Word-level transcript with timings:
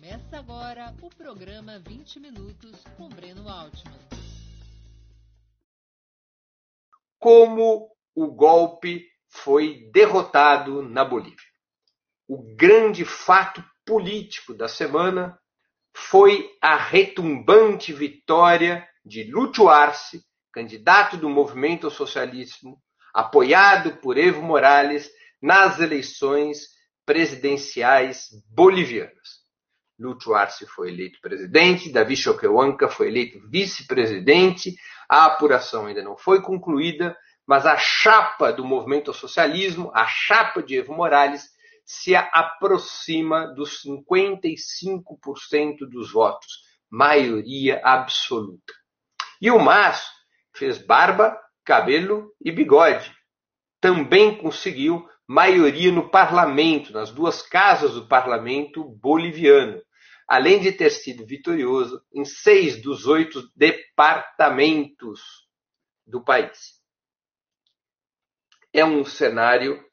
Começa 0.00 0.38
agora 0.38 0.94
o 1.02 1.10
programa 1.10 1.78
20 1.78 2.20
Minutos 2.20 2.82
com 2.96 3.06
Breno 3.10 3.46
Altman. 3.46 3.98
Como 7.18 7.90
o 8.14 8.28
golpe 8.28 9.06
foi 9.28 9.90
derrotado 9.92 10.80
na 10.80 11.04
Bolívia. 11.04 11.36
O 12.26 12.42
grande 12.56 13.04
fato 13.04 13.62
político 13.84 14.54
da 14.54 14.68
semana 14.68 15.38
foi 15.94 16.50
a 16.62 16.76
retumbante 16.76 17.92
vitória 17.92 18.88
de 19.04 19.24
Lúcio 19.24 19.68
Arce, 19.68 20.24
candidato 20.50 21.18
do 21.18 21.28
movimento 21.28 21.90
socialismo, 21.90 22.82
apoiado 23.12 23.98
por 23.98 24.16
Evo 24.16 24.40
Morales 24.40 25.10
nas 25.42 25.78
eleições 25.78 26.68
presidenciais 27.04 28.28
bolivianas. 28.48 29.39
Lúcio 30.00 30.34
Arce 30.34 30.66
foi 30.66 30.88
eleito 30.88 31.20
presidente, 31.20 31.92
Davi 31.92 32.16
Choquehuanca 32.16 32.88
foi 32.88 33.08
eleito 33.08 33.38
vice-presidente, 33.50 34.74
a 35.08 35.26
apuração 35.26 35.86
ainda 35.86 36.02
não 36.02 36.16
foi 36.16 36.40
concluída, 36.40 37.14
mas 37.46 37.66
a 37.66 37.76
chapa 37.76 38.52
do 38.52 38.64
movimento 38.64 39.10
ao 39.10 39.14
socialismo, 39.14 39.90
a 39.94 40.06
chapa 40.06 40.62
de 40.62 40.78
Evo 40.78 40.94
Morales, 40.94 41.50
se 41.84 42.14
aproxima 42.14 43.46
dos 43.48 43.82
55% 43.84 45.78
dos 45.90 46.12
votos, 46.12 46.62
maioria 46.88 47.80
absoluta. 47.84 48.72
E 49.40 49.50
o 49.50 49.58
MAS 49.58 50.06
fez 50.54 50.78
barba, 50.78 51.36
cabelo 51.64 52.32
e 52.42 52.50
bigode. 52.52 53.12
Também 53.80 54.38
conseguiu 54.38 55.06
maioria 55.26 55.92
no 55.92 56.08
parlamento, 56.08 56.92
nas 56.92 57.10
duas 57.10 57.42
casas 57.42 57.94
do 57.94 58.06
parlamento 58.06 58.84
boliviano, 58.84 59.80
além 60.30 60.60
de 60.60 60.70
ter 60.70 60.90
sido 60.90 61.26
vitorioso 61.26 62.00
em 62.14 62.24
seis 62.24 62.80
dos 62.80 63.08
oito 63.08 63.50
departamentos 63.56 65.20
do 66.06 66.22
país. 66.22 66.80
É 68.72 68.84
um 68.84 69.04
cenário 69.04 69.84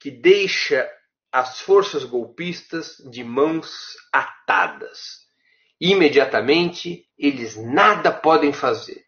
que 0.00 0.10
deixa 0.10 0.90
as 1.30 1.60
forças 1.60 2.04
golpistas 2.04 2.96
de 3.10 3.22
mãos 3.22 3.94
atadas. 4.10 5.26
Imediatamente, 5.78 7.06
eles 7.18 7.54
nada 7.56 8.10
podem 8.10 8.50
fazer. 8.50 9.04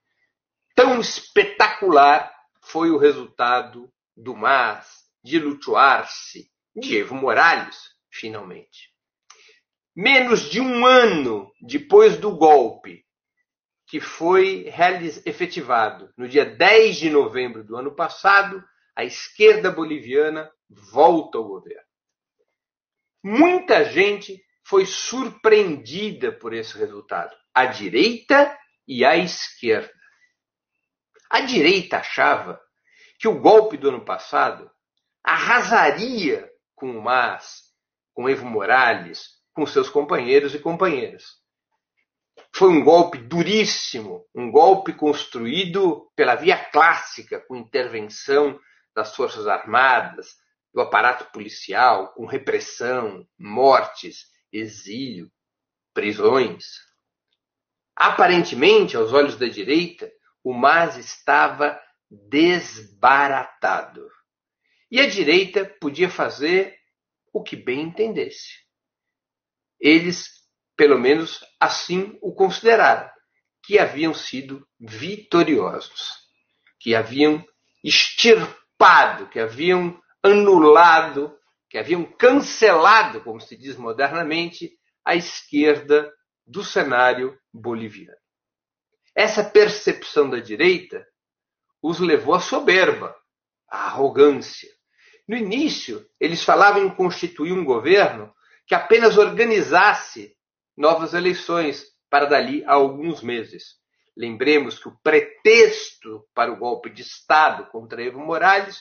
Tão 0.74 1.00
espetacular 1.00 2.30
foi 2.60 2.90
o 2.90 2.98
resultado 2.98 3.90
do 4.14 4.36
MAS, 4.36 5.04
de 5.22 5.40
Arce, 5.74 6.50
de 6.76 6.98
Evo 6.98 7.14
Morales, 7.14 7.78
finalmente. 8.10 8.93
Menos 9.94 10.50
de 10.50 10.60
um 10.60 10.84
ano 10.84 11.52
depois 11.60 12.16
do 12.16 12.36
golpe, 12.36 13.04
que 13.86 14.00
foi 14.00 14.66
efetivado 15.24 16.12
no 16.16 16.28
dia 16.28 16.44
10 16.44 16.96
de 16.96 17.10
novembro 17.10 17.62
do 17.62 17.76
ano 17.76 17.94
passado, 17.94 18.62
a 18.96 19.04
esquerda 19.04 19.70
boliviana 19.70 20.50
volta 20.68 21.38
ao 21.38 21.44
governo. 21.44 21.84
Muita 23.22 23.84
gente 23.84 24.42
foi 24.64 24.84
surpreendida 24.84 26.32
por 26.32 26.52
esse 26.52 26.76
resultado, 26.76 27.34
a 27.54 27.66
direita 27.66 28.58
e 28.88 29.04
a 29.04 29.16
esquerda. 29.16 29.92
A 31.30 31.40
direita 31.40 31.98
achava 31.98 32.60
que 33.18 33.28
o 33.28 33.40
golpe 33.40 33.76
do 33.76 33.88
ano 33.88 34.04
passado 34.04 34.70
arrasaria 35.22 36.50
com 36.74 36.98
o 36.98 37.02
MAS, 37.02 37.62
com 38.12 38.28
Evo 38.28 38.46
Morales, 38.46 39.33
com 39.54 39.64
seus 39.66 39.88
companheiros 39.88 40.54
e 40.54 40.58
companheiras. 40.58 41.24
Foi 42.52 42.68
um 42.68 42.84
golpe 42.84 43.18
duríssimo, 43.18 44.26
um 44.34 44.50
golpe 44.50 44.92
construído 44.92 46.10
pela 46.14 46.34
via 46.34 46.56
clássica, 46.56 47.40
com 47.40 47.56
intervenção 47.56 48.58
das 48.94 49.14
Forças 49.14 49.46
Armadas, 49.46 50.36
do 50.72 50.80
aparato 50.80 51.30
policial, 51.32 52.12
com 52.14 52.26
repressão, 52.26 53.26
mortes, 53.38 54.26
exílio, 54.52 55.30
prisões. 55.92 56.64
Aparentemente, 57.94 58.96
aos 58.96 59.12
olhos 59.12 59.36
da 59.36 59.46
direita, 59.46 60.10
o 60.42 60.52
MAS 60.52 60.96
estava 60.96 61.80
desbaratado. 62.10 64.08
E 64.90 65.00
a 65.00 65.08
direita 65.08 65.64
podia 65.80 66.10
fazer 66.10 66.76
o 67.32 67.42
que 67.42 67.56
bem 67.56 67.82
entendesse. 67.82 68.63
Eles, 69.80 70.30
pelo 70.76 70.98
menos 70.98 71.44
assim 71.60 72.18
o 72.22 72.34
consideraram, 72.34 73.10
que 73.62 73.78
haviam 73.78 74.12
sido 74.12 74.66
vitoriosos, 74.78 76.10
que 76.80 76.94
haviam 76.94 77.44
extirpado, 77.82 79.28
que 79.28 79.40
haviam 79.40 79.98
anulado, 80.22 81.36
que 81.68 81.78
haviam 81.78 82.04
cancelado, 82.04 83.22
como 83.22 83.40
se 83.40 83.56
diz 83.56 83.76
modernamente, 83.76 84.72
a 85.04 85.14
esquerda 85.14 86.12
do 86.46 86.62
cenário 86.62 87.38
boliviano. 87.52 88.16
Essa 89.14 89.44
percepção 89.44 90.28
da 90.28 90.38
direita 90.38 91.06
os 91.82 92.00
levou 92.00 92.34
à 92.34 92.40
soberba, 92.40 93.14
à 93.68 93.86
arrogância, 93.86 94.70
no 95.26 95.36
início, 95.36 96.06
eles 96.20 96.44
falavam 96.44 96.84
em 96.84 96.94
constituir 96.94 97.52
um 97.52 97.64
governo 97.64 98.34
que 98.66 98.74
apenas 98.74 99.18
organizasse 99.18 100.34
novas 100.76 101.14
eleições 101.14 101.84
para 102.10 102.26
dali 102.26 102.64
a 102.64 102.74
alguns 102.74 103.22
meses. 103.22 103.76
Lembremos 104.16 104.78
que 104.78 104.88
o 104.88 104.96
pretexto 105.02 106.26
para 106.34 106.52
o 106.52 106.56
golpe 106.56 106.88
de 106.88 107.02
Estado 107.02 107.66
contra 107.66 108.02
Evo 108.02 108.20
Morales 108.20 108.80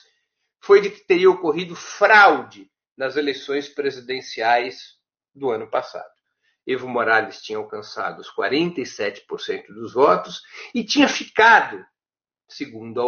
foi 0.62 0.80
de 0.80 0.90
que 0.90 1.06
teria 1.06 1.30
ocorrido 1.30 1.76
fraude 1.76 2.70
nas 2.98 3.18
eleições 3.18 3.68
presidenciais 3.68 4.98
do 5.34 5.50
ano 5.50 5.70
passado. 5.70 6.14
Evo 6.66 6.88
Morales 6.88 7.42
tinha 7.42 7.58
alcançado 7.58 8.20
os 8.22 8.34
47% 8.34 9.68
dos 9.68 9.94
votos 9.94 10.42
e 10.74 10.84
tinha 10.84 11.08
ficado, 11.10 11.84
segundo 12.48 13.02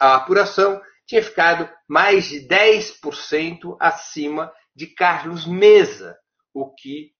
a, 0.00 0.14
apuração, 0.14 0.80
tinha 1.06 1.22
ficado 1.22 1.70
mais 1.86 2.24
de 2.24 2.48
10% 2.48 3.76
acima 3.78 4.52
de 4.78 4.86
Carlos 4.86 5.44
Mesa, 5.44 6.16
o 6.54 6.72
que, 6.72 7.12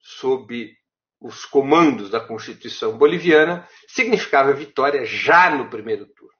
sob 0.00 0.74
os 1.20 1.44
comandos 1.44 2.08
da 2.08 2.18
Constituição 2.18 2.96
boliviana, 2.96 3.68
significava 3.86 4.54
vitória 4.54 5.04
já 5.04 5.50
no 5.50 5.68
primeiro 5.68 6.06
turno. 6.06 6.32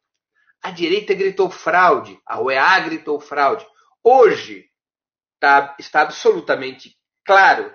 A 0.63 0.71
direita 0.71 1.13
gritou 1.13 1.51
fraude, 1.51 2.19
a 2.27 2.41
UEA 2.41 2.81
gritou 2.81 3.21
fraude. 3.21 3.67
Hoje 4.03 4.65
tá, 5.39 5.77
está 5.79 6.01
absolutamente 6.01 6.97
claro 7.23 7.71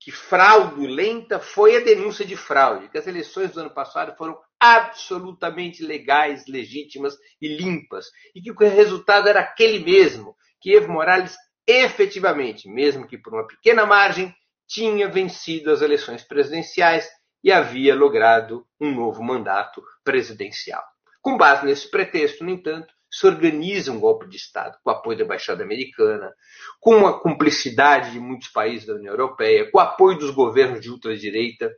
que 0.00 0.10
fraudulenta 0.10 1.38
foi 1.38 1.76
a 1.76 1.80
denúncia 1.80 2.24
de 2.24 2.38
fraude, 2.38 2.88
que 2.88 2.96
as 2.96 3.06
eleições 3.06 3.50
do 3.50 3.60
ano 3.60 3.74
passado 3.74 4.16
foram 4.16 4.40
absolutamente 4.58 5.84
legais, 5.84 6.46
legítimas 6.46 7.18
e 7.38 7.48
limpas, 7.48 8.06
e 8.34 8.40
que 8.40 8.50
o 8.50 8.56
resultado 8.56 9.28
era 9.28 9.40
aquele 9.40 9.80
mesmo, 9.80 10.34
que 10.58 10.74
Evo 10.74 10.90
Morales 10.90 11.36
efetivamente, 11.66 12.68
mesmo 12.68 13.06
que 13.06 13.18
por 13.18 13.34
uma 13.34 13.46
pequena 13.46 13.86
margem, 13.86 14.34
tinha 14.66 15.08
vencido 15.08 15.70
as 15.70 15.82
eleições 15.82 16.22
presidenciais 16.22 17.08
e 17.42 17.50
havia 17.50 17.94
logrado 17.94 18.66
um 18.80 18.94
novo 18.94 19.22
mandato 19.22 19.82
presidencial. 20.04 20.84
Com 21.20 21.36
base 21.36 21.66
nesse 21.66 21.90
pretexto, 21.90 22.44
no 22.44 22.50
entanto, 22.50 22.92
se 23.10 23.26
organiza 23.26 23.90
um 23.90 23.98
golpe 23.98 24.28
de 24.28 24.36
Estado 24.36 24.78
com 24.84 24.90
apoio 24.90 25.18
da 25.18 25.24
Embaixada 25.24 25.64
Americana, 25.64 26.32
com 26.78 27.06
a 27.06 27.20
cumplicidade 27.20 28.12
de 28.12 28.20
muitos 28.20 28.48
países 28.48 28.86
da 28.86 28.94
União 28.94 29.12
Europeia, 29.12 29.68
com 29.70 29.80
apoio 29.80 30.18
dos 30.18 30.30
governos 30.30 30.80
de 30.80 30.90
ultradireita 30.90 31.74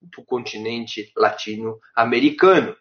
do 0.00 0.22
continente 0.24 1.10
latino-americano. 1.16 2.76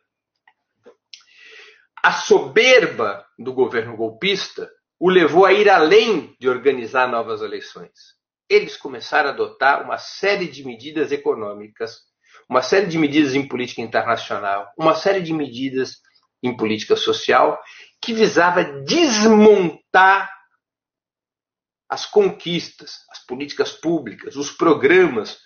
A 2.04 2.12
soberba 2.12 3.26
do 3.40 3.54
governo 3.54 3.96
golpista 3.96 4.70
o 5.00 5.10
levou 5.10 5.46
a 5.46 5.54
ir 5.54 5.70
além 5.70 6.36
de 6.40 6.48
organizar 6.48 7.08
novas 7.08 7.42
eleições. 7.42 7.92
Eles 8.50 8.78
começaram 8.78 9.30
a 9.30 9.34
adotar 9.34 9.84
uma 9.84 9.98
série 9.98 10.48
de 10.48 10.64
medidas 10.64 11.12
econômicas, 11.12 11.98
uma 12.48 12.62
série 12.62 12.88
de 12.88 12.98
medidas 12.98 13.34
em 13.34 13.48
política 13.48 13.82
internacional, 13.82 14.72
uma 14.78 14.96
série 14.96 15.22
de 15.22 15.34
medidas 15.34 16.02
em 16.44 16.56
política 16.56 16.96
social 16.96 17.60
que 18.02 18.14
visava 18.14 18.64
desmontar 18.64 20.32
as 21.90 22.06
conquistas, 22.06 23.00
as 23.10 23.20
políticas 23.26 23.72
públicas, 23.72 24.36
os 24.36 24.52
programas 24.52 25.40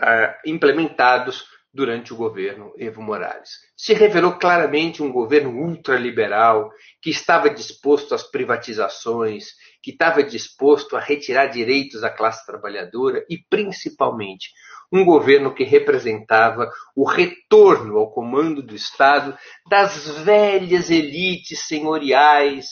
uh, 0.00 0.34
implementados 0.46 1.46
durante 1.72 2.12
o 2.12 2.16
governo 2.16 2.72
Evo 2.76 3.00
Morales. 3.00 3.50
Se 3.76 3.94
revelou 3.94 4.38
claramente 4.38 5.02
um 5.02 5.12
governo 5.12 5.50
ultraliberal 5.50 6.70
que 7.00 7.10
estava 7.10 7.48
disposto 7.48 8.14
às 8.14 8.24
privatizações, 8.24 9.50
que 9.82 9.92
estava 9.92 10.22
disposto 10.22 10.96
a 10.96 11.00
retirar 11.00 11.46
direitos 11.46 12.02
à 12.02 12.10
classe 12.10 12.44
trabalhadora 12.44 13.24
e, 13.30 13.38
principalmente, 13.48 14.50
um 14.92 15.04
governo 15.04 15.54
que 15.54 15.62
representava 15.62 16.68
o 16.96 17.04
retorno 17.04 17.98
ao 17.98 18.10
comando 18.10 18.60
do 18.60 18.74
Estado 18.74 19.38
das 19.68 20.08
velhas 20.24 20.90
elites 20.90 21.60
senhoriais 21.60 22.66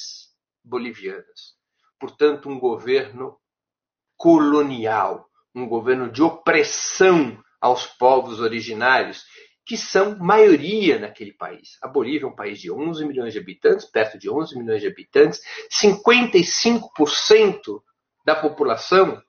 bolivianas. 0.64 1.56
Portanto, 2.00 2.48
um 2.48 2.58
governo 2.58 3.36
colonial, 4.16 5.28
um 5.54 5.68
governo 5.68 6.10
de 6.10 6.20
opressão 6.20 7.40
aos 7.60 7.86
povos 7.86 8.40
originários, 8.40 9.24
que 9.66 9.76
são 9.76 10.16
maioria 10.18 10.98
naquele 10.98 11.32
país. 11.32 11.76
A 11.82 11.88
Bolívia 11.88 12.24
é 12.24 12.28
um 12.28 12.34
país 12.34 12.58
de 12.58 12.72
11 12.72 13.04
milhões 13.04 13.34
de 13.34 13.38
habitantes, 13.38 13.84
perto 13.84 14.18
de 14.18 14.30
11 14.30 14.58
milhões 14.58 14.80
de 14.80 14.86
habitantes, 14.86 15.40
55% 15.70 17.82
da 18.24 18.34
população 18.34 19.22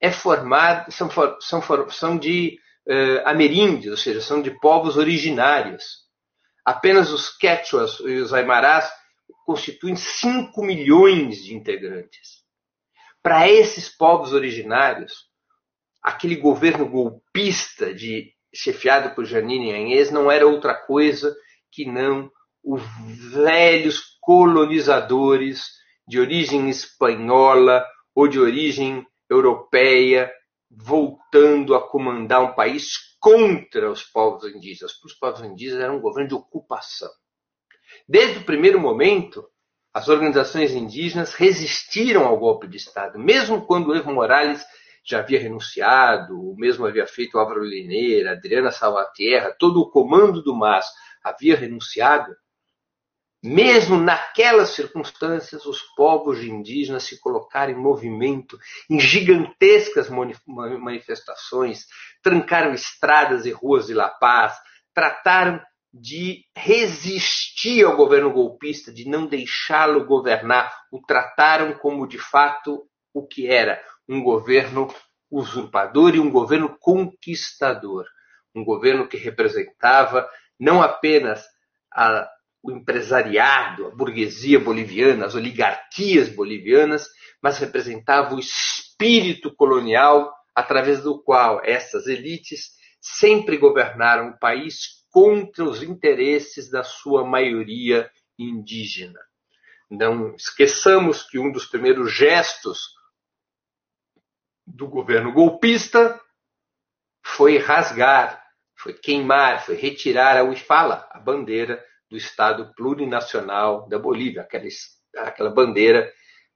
é 0.00 0.10
formada, 0.10 0.90
são, 0.90 1.10
são, 1.40 1.90
são 1.90 2.16
de 2.16 2.58
uh, 2.86 3.28
ameríndios, 3.28 3.90
ou 3.90 3.98
seja, 3.98 4.20
são 4.20 4.40
de 4.40 4.52
povos 4.60 4.96
originários. 4.96 6.08
Apenas 6.64 7.10
os 7.10 7.36
quechuas 7.36 7.98
e 8.00 8.14
os 8.14 8.32
aimarás 8.32 8.90
constituem 9.44 9.96
5 9.96 10.62
milhões 10.62 11.42
de 11.42 11.54
integrantes. 11.54 12.44
Para 13.20 13.50
esses 13.50 13.88
povos 13.88 14.32
originários, 14.32 15.29
aquele 16.02 16.36
governo 16.36 16.88
golpista 16.88 17.92
de 17.92 18.32
chefiado 18.52 19.14
por 19.14 19.24
Janine 19.24 19.72
Anhes 19.72 20.10
não 20.10 20.30
era 20.30 20.46
outra 20.46 20.74
coisa 20.74 21.34
que 21.70 21.84
não 21.84 22.30
os 22.62 22.82
velhos 23.32 24.18
colonizadores 24.20 25.64
de 26.06 26.18
origem 26.18 26.68
espanhola 26.68 27.86
ou 28.14 28.26
de 28.26 28.38
origem 28.38 29.06
europeia 29.28 30.30
voltando 30.70 31.74
a 31.74 31.88
comandar 31.88 32.42
um 32.42 32.54
país 32.54 33.16
contra 33.18 33.90
os 33.90 34.02
povos 34.02 34.44
indígenas. 34.54 34.92
Os 35.04 35.14
povos 35.14 35.40
indígenas 35.42 35.82
eram 35.82 35.96
um 35.96 36.00
governo 36.00 36.28
de 36.28 36.34
ocupação. 36.34 37.10
Desde 38.08 38.38
o 38.38 38.44
primeiro 38.44 38.80
momento, 38.80 39.48
as 39.92 40.08
organizações 40.08 40.72
indígenas 40.72 41.34
resistiram 41.34 42.24
ao 42.24 42.38
golpe 42.38 42.68
de 42.68 42.76
Estado, 42.76 43.18
mesmo 43.18 43.66
quando 43.66 43.94
Evo 43.94 44.12
Morales 44.12 44.64
já 45.04 45.20
havia 45.20 45.40
renunciado, 45.40 46.38
o 46.38 46.56
mesmo 46.56 46.86
havia 46.86 47.06
feito 47.06 47.38
Álvaro 47.38 47.64
Lineira, 47.64 48.32
Adriana 48.32 48.70
Salvatierra, 48.70 49.54
todo 49.58 49.80
o 49.80 49.90
comando 49.90 50.42
do 50.42 50.54
MAS 50.54 50.86
havia 51.22 51.56
renunciado. 51.56 52.34
Mesmo 53.42 53.96
naquelas 53.96 54.70
circunstâncias, 54.70 55.64
os 55.64 55.80
povos 55.96 56.42
indígenas 56.44 57.04
se 57.04 57.18
colocaram 57.18 57.72
em 57.72 57.76
movimento, 57.76 58.58
em 58.88 59.00
gigantescas 59.00 60.10
manifestações, 60.46 61.86
trancaram 62.22 62.74
estradas 62.74 63.46
e 63.46 63.50
ruas 63.50 63.86
de 63.86 63.94
La 63.94 64.10
Paz, 64.10 64.58
trataram 64.92 65.58
de 65.92 66.44
resistir 66.54 67.84
ao 67.84 67.96
governo 67.96 68.30
golpista, 68.30 68.92
de 68.92 69.08
não 69.08 69.26
deixá-lo 69.26 70.04
governar, 70.04 70.72
o 70.92 71.00
trataram 71.00 71.72
como 71.72 72.06
de 72.06 72.18
fato 72.18 72.86
o 73.12 73.26
que 73.26 73.48
era, 73.48 73.82
um 74.10 74.20
governo 74.20 74.92
usurpador 75.30 76.16
e 76.16 76.20
um 76.20 76.28
governo 76.28 76.76
conquistador. 76.80 78.04
Um 78.52 78.64
governo 78.64 79.06
que 79.06 79.16
representava 79.16 80.28
não 80.58 80.82
apenas 80.82 81.44
a, 81.94 82.28
o 82.60 82.72
empresariado, 82.72 83.86
a 83.86 83.90
burguesia 83.90 84.58
boliviana, 84.58 85.26
as 85.26 85.36
oligarquias 85.36 86.28
bolivianas, 86.28 87.06
mas 87.40 87.58
representava 87.58 88.34
o 88.34 88.40
espírito 88.40 89.54
colonial 89.54 90.34
através 90.56 91.04
do 91.04 91.22
qual 91.22 91.60
essas 91.64 92.08
elites 92.08 92.72
sempre 93.00 93.56
governaram 93.56 94.30
o 94.30 94.38
país 94.40 95.04
contra 95.08 95.64
os 95.64 95.84
interesses 95.84 96.68
da 96.68 96.82
sua 96.82 97.24
maioria 97.24 98.10
indígena. 98.36 99.20
Não 99.88 100.34
esqueçamos 100.34 101.22
que 101.22 101.38
um 101.38 101.52
dos 101.52 101.66
primeiros 101.66 102.12
gestos 102.12 102.99
do 104.74 104.88
governo 104.88 105.32
golpista 105.32 106.20
foi 107.24 107.58
rasgar, 107.58 108.42
foi 108.76 108.94
queimar, 108.94 109.64
foi 109.64 109.74
retirar 109.74 110.36
a 110.36 110.44
UIFALA, 110.44 111.08
a 111.10 111.18
bandeira 111.18 111.84
do 112.08 112.16
Estado 112.16 112.72
plurinacional 112.74 113.88
da 113.88 113.98
Bolívia, 113.98 114.42
aquela, 114.42 114.66
aquela 115.18 115.50
bandeira 115.50 116.12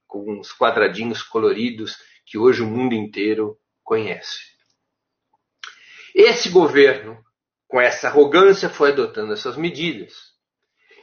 com 0.07 0.39
os 0.39 0.51
quadradinhos 0.51 1.21
coloridos 1.23 1.97
que 2.25 2.37
hoje 2.37 2.61
o 2.61 2.67
mundo 2.67 2.93
inteiro 2.93 3.57
conhece. 3.83 4.39
Esse 6.13 6.49
governo, 6.49 7.23
com 7.67 7.79
essa 7.79 8.07
arrogância, 8.07 8.69
foi 8.69 8.91
adotando 8.91 9.33
essas 9.33 9.57
medidas. 9.57 10.13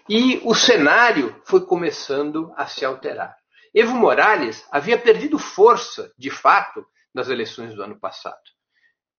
E 0.09 0.41
o 0.43 0.55
cenário 0.55 1.41
foi 1.45 1.65
começando 1.65 2.53
a 2.57 2.67
se 2.67 2.85
alterar. 2.85 3.37
Evo 3.75 3.95
Morales 3.95 4.67
havia 4.71 4.99
perdido 4.99 5.39
força, 5.39 6.13
de 6.19 6.31
fato, 6.31 6.85
nas 7.15 7.29
eleições 7.29 7.75
do 7.75 7.83
ano 7.83 7.99
passado. 7.99 8.41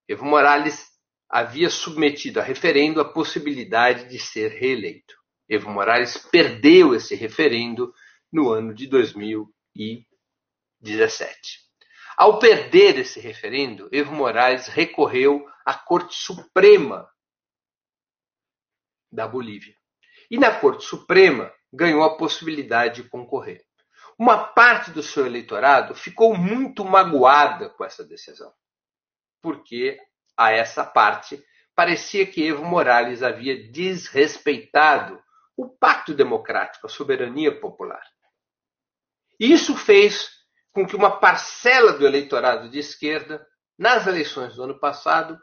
Evo 0.08 0.24
Morales 0.24 0.94
havia 1.28 1.68
submetido 1.70 2.40
a 2.40 2.42
referendo 2.42 3.00
a 3.00 3.04
possibilidade 3.04 4.08
de 4.08 4.18
ser 4.18 4.52
reeleito. 4.52 5.14
Evo 5.48 5.70
Morales 5.70 6.16
perdeu 6.16 6.94
esse 6.94 7.14
referendo 7.14 7.92
no 8.32 8.50
ano 8.50 8.74
de 8.74 8.86
2017. 8.86 11.64
Ao 12.16 12.38
perder 12.38 12.98
esse 12.98 13.20
referendo, 13.20 13.88
Evo 13.92 14.14
Morales 14.14 14.68
recorreu 14.68 15.46
à 15.64 15.74
Corte 15.74 16.14
Suprema 16.14 17.10
da 19.10 19.26
Bolívia. 19.26 19.74
E 20.30 20.38
na 20.38 20.60
Corte 20.60 20.84
Suprema 20.84 21.52
ganhou 21.72 22.02
a 22.02 22.16
possibilidade 22.16 23.02
de 23.02 23.08
concorrer. 23.08 23.64
Uma 24.18 24.44
parte 24.44 24.90
do 24.90 25.02
seu 25.02 25.26
eleitorado 25.26 25.94
ficou 25.94 26.36
muito 26.36 26.84
magoada 26.84 27.68
com 27.70 27.84
essa 27.84 28.04
decisão, 28.04 28.52
porque 29.42 29.98
a 30.36 30.52
essa 30.52 30.84
parte 30.84 31.42
parecia 31.74 32.26
que 32.26 32.46
Evo 32.46 32.64
Morales 32.64 33.22
havia 33.22 33.70
desrespeitado 33.70 35.20
o 35.56 35.68
pacto 35.68 36.14
democrático, 36.14 36.86
a 36.86 36.90
soberania 36.90 37.58
popular. 37.60 38.04
Isso 39.38 39.76
fez 39.76 40.30
com 40.72 40.86
que 40.86 40.96
uma 40.96 41.18
parcela 41.18 41.92
do 41.92 42.06
eleitorado 42.06 42.68
de 42.68 42.78
esquerda, 42.78 43.46
nas 43.78 44.06
eleições 44.06 44.54
do 44.54 44.62
ano 44.62 44.78
passado, 44.78 45.40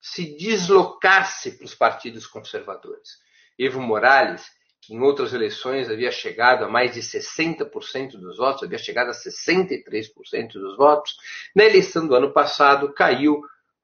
se 0.00 0.36
deslocasse 0.36 1.56
para 1.56 1.64
os 1.64 1.74
partidos 1.74 2.26
conservadores. 2.26 3.18
Evo 3.58 3.80
Morales 3.80 4.50
que 4.82 4.94
em 4.94 5.00
outras 5.00 5.32
eleições 5.32 5.88
havia 5.88 6.10
chegado 6.10 6.64
a 6.64 6.68
mais 6.68 6.92
de 6.92 7.00
60% 7.00 8.18
dos 8.18 8.36
votos, 8.36 8.64
havia 8.64 8.78
chegado 8.78 9.10
a 9.10 9.12
63% 9.12 10.52
dos 10.54 10.76
votos, 10.76 11.14
na 11.54 11.64
eleição 11.64 12.06
do 12.06 12.14
ano 12.16 12.32
passado 12.32 12.92
caiu 12.92 13.40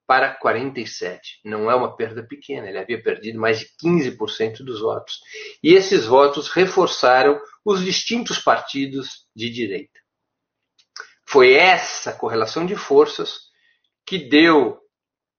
para 0.08 0.34
47. 0.34 1.40
Não 1.44 1.70
é 1.70 1.74
uma 1.74 1.94
perda 1.94 2.26
pequena, 2.26 2.68
ele 2.68 2.78
havia 2.78 3.00
perdido 3.00 3.38
mais 3.38 3.60
de 3.60 3.66
15% 3.80 4.64
dos 4.64 4.80
votos. 4.80 5.20
E 5.62 5.72
esses 5.74 6.04
votos 6.04 6.48
reforçaram 6.48 7.38
os 7.64 7.84
distintos 7.84 8.38
partidos 8.38 9.26
de 9.36 9.50
direita. 9.50 10.00
Foi 11.28 11.52
essa 11.52 12.12
correlação 12.12 12.66
de 12.66 12.74
forças 12.74 13.38
que 14.04 14.18
deu 14.18 14.78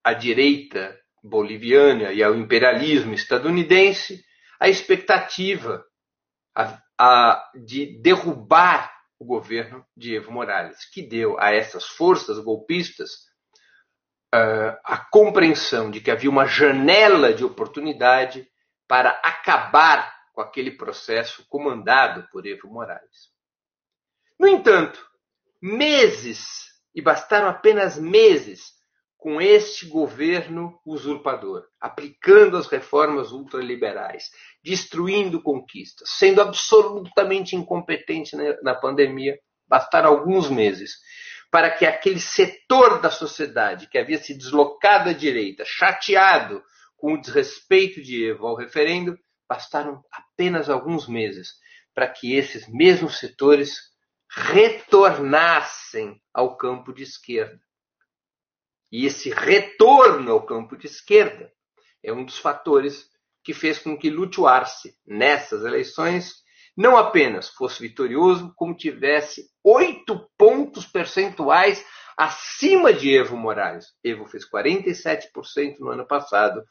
à 0.04 0.13
direita 0.13 0.96
boliviana 1.22 2.13
e 2.13 2.24
ao 2.24 2.36
imperialismo 2.36 3.13
estadunidense 3.13 4.24
a 4.60 4.68
expectativa 4.68 5.86
a, 6.56 6.82
a, 6.98 7.51
de 7.56 8.01
derrubar 8.01 8.94
o 9.18 9.25
governo 9.25 9.86
de 9.96 10.16
Evo 10.16 10.32
Morales, 10.32 10.86
que 10.92 11.01
deu 11.01 11.39
a 11.39 11.51
essas 11.51 11.86
forças 11.86 12.39
golpistas 12.39 13.12
uh, 14.34 14.78
a 14.84 14.98
compreensão 15.12 15.92
de 15.92 16.01
que 16.01 16.12
havia 16.12 16.30
uma 16.30 16.46
janela 16.46 17.34
de 17.34 17.44
oportunidade 17.44 18.48
para 18.88 19.12
acabar 19.24 20.13
com 20.34 20.42
aquele 20.42 20.72
processo 20.72 21.46
comandado 21.48 22.28
por 22.32 22.46
Evo 22.46 22.68
Morales. 22.70 23.30
No 24.39 24.48
entanto, 24.48 25.06
meses, 25.62 26.70
e 26.96 27.01
bastaram 27.01 27.50
apenas 27.50 28.00
meses, 28.00 28.80
com 29.18 29.42
este 29.42 29.86
governo 29.86 30.80
usurpador, 30.86 31.68
aplicando 31.80 32.56
as 32.56 32.68
reformas 32.68 33.34
ultraliberais, 33.34 34.32
destruindo 34.63 35.42
conquistas, 35.42 36.10
sendo 36.18 36.42
absolutamente 36.42 37.56
incompetente 37.56 38.36
na 38.62 38.75
pandemia, 38.75 39.39
bastaram 39.68 40.10
alguns 40.10 40.50
meses 40.50 40.98
para 41.51 41.72
que 41.72 41.86
aquele 41.86 42.20
setor 42.20 43.01
da 43.01 43.10
sociedade 43.10 43.88
que 43.88 43.98
havia 43.98 44.18
se 44.18 44.36
deslocado 44.36 45.10
à 45.10 45.13
direita, 45.13 45.63
chateado 45.66 46.63
com 46.96 47.13
o 47.13 47.22
desrespeito 47.22 48.01
de 48.01 48.30
Evo 48.30 48.48
ao 48.48 48.56
referendo, 48.56 49.18
bastaram 49.48 50.04
apenas 50.12 50.70
alguns 50.70 51.08
meses 51.08 51.54
para 51.94 52.08
que 52.08 52.36
esses 52.36 52.68
mesmos 52.68 53.18
setores 53.18 53.89
retornassem 54.30 56.22
ao 56.34 56.56
campo 56.56 56.94
de 56.94 57.04
esquerda. 57.04 57.60
E 58.92 59.06
esse 59.06 59.32
retorno 59.32 60.32
ao 60.32 60.46
campo 60.46 60.78
de 60.78 60.86
esquerda 60.86 61.51
é 62.04 62.13
um 62.13 62.24
dos 62.24 62.38
fatores 62.38 63.10
que 63.43 63.53
fez 63.53 63.79
com 63.79 63.98
que 63.98 64.10
Arce, 64.48 64.96
nessas 65.05 65.63
eleições, 65.63 66.36
não 66.75 66.98
apenas 66.98 67.50
fosse 67.50 67.81
vitorioso, 67.81 68.53
como 68.55 68.75
tivesse 68.75 69.50
oito 69.63 70.29
pontos 70.38 70.86
percentuais 70.86 71.84
acima 72.17 72.93
de 72.93 73.15
Evo 73.15 73.38
Morales. 73.38 73.88
Evo 74.03 74.25
fez 74.25 74.50
47% 74.50 75.79
no 75.79 75.89
ano 75.89 76.05
passado, 76.05 76.63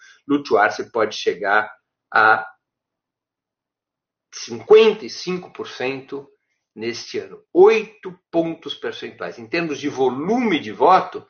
Arce 0.58 0.90
pode 0.92 1.16
chegar 1.16 1.70
a 2.12 2.46
55% 4.34 6.26
neste 6.74 7.18
ano. 7.18 7.42
Oito 7.52 8.18
pontos 8.30 8.74
percentuais. 8.74 9.38
Em 9.38 9.48
termos 9.48 9.78
de 9.78 9.88
volume 9.88 10.60
de 10.60 10.70
voto, 10.70 11.26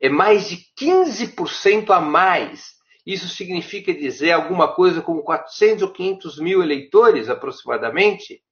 é 0.00 0.08
mais 0.08 0.48
de 0.48 0.64
15% 0.80 1.90
a 1.90 2.00
mais. 2.00 2.75
Isso 3.06 3.28
significa 3.28 3.94
dizer 3.94 4.32
alguma 4.32 4.74
coisa 4.74 5.00
como 5.00 5.22
400 5.22 5.84
ou 5.84 5.92
500 5.92 6.40
mil 6.40 6.60
eleitores, 6.60 7.28
aproximadamente, 7.28 8.42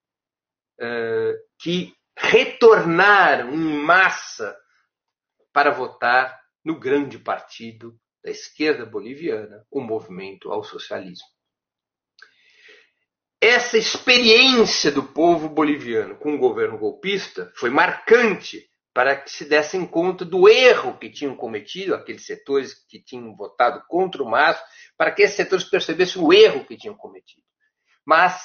eh, 0.79 1.35
que 1.59 1.93
retornaram 2.17 3.53
em 3.53 3.79
massa 3.79 4.57
para 5.53 5.71
votar 5.71 6.41
no 6.65 6.79
grande 6.79 7.19
partido 7.19 7.99
da 8.23 8.31
esquerda 8.31 8.87
boliviana, 8.87 9.67
o 9.71 9.81
Movimento 9.81 10.53
ao 10.53 10.63
Socialismo. 10.63 11.27
Essa 13.41 13.77
experiência 13.77 14.91
do 14.91 15.03
povo 15.03 15.49
boliviano 15.49 16.17
com 16.17 16.35
o 16.35 16.39
governo 16.39 16.79
golpista 16.79 17.53
foi 17.57 17.71
marcante 17.71 18.67
para 18.95 19.17
que 19.17 19.29
se 19.29 19.45
dessem 19.45 19.85
conta 19.85 20.25
do 20.25 20.49
erro 20.49 20.97
que 20.97 21.11
tinham 21.11 21.35
cometido, 21.35 21.97
aqueles 21.97 22.25
setores 22.25 22.75
que 22.89 23.03
tinham 23.03 23.35
votado 23.35 23.83
contra 23.89 24.23
o 24.23 24.31
MAS, 24.31 24.57
para 24.97 25.11
que 25.11 25.23
esses 25.23 25.37
setores 25.37 25.65
percebessem 25.65 26.23
o 26.23 26.33
erro 26.33 26.65
que 26.65 26.77
tinham 26.77 26.95
cometido. 26.95 27.45
Mas 28.07 28.41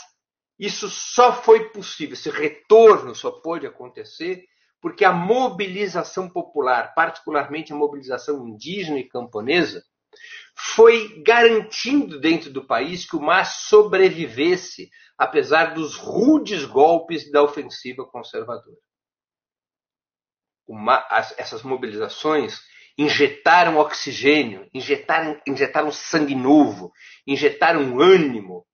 isso 0.57 0.89
só 0.89 1.31
foi 1.31 1.69
possível, 1.69 2.13
esse 2.13 2.31
retorno 2.31 3.13
só 3.13 3.29
pôde 3.29 3.67
acontecer 3.67 4.43
porque 4.81 5.05
a 5.05 5.11
mobilização 5.11 6.27
popular, 6.27 6.93
particularmente 6.95 7.71
a 7.71 7.75
mobilização 7.75 8.47
indígena 8.47 8.97
e 8.97 9.07
camponesa, 9.07 9.83
foi 10.55 11.21
garantindo 11.21 12.19
dentro 12.19 12.49
do 12.49 12.65
país 12.65 13.07
que 13.07 13.15
o 13.15 13.21
MAS 13.21 13.65
sobrevivesse, 13.67 14.89
apesar 15.17 15.73
dos 15.73 15.95
rudes 15.95 16.65
golpes 16.65 17.29
da 17.29 17.43
ofensiva 17.43 18.05
conservadora. 18.05 18.77
Uma, 20.69 21.03
as, 21.09 21.33
essas 21.39 21.63
mobilizações 21.63 22.61
injetaram 22.95 23.77
oxigênio, 23.77 24.69
injetaram, 24.71 25.41
injetaram 25.47 25.91
sangue 25.91 26.35
novo, 26.35 26.93
injetaram 27.25 27.99
ânimo 27.99 28.67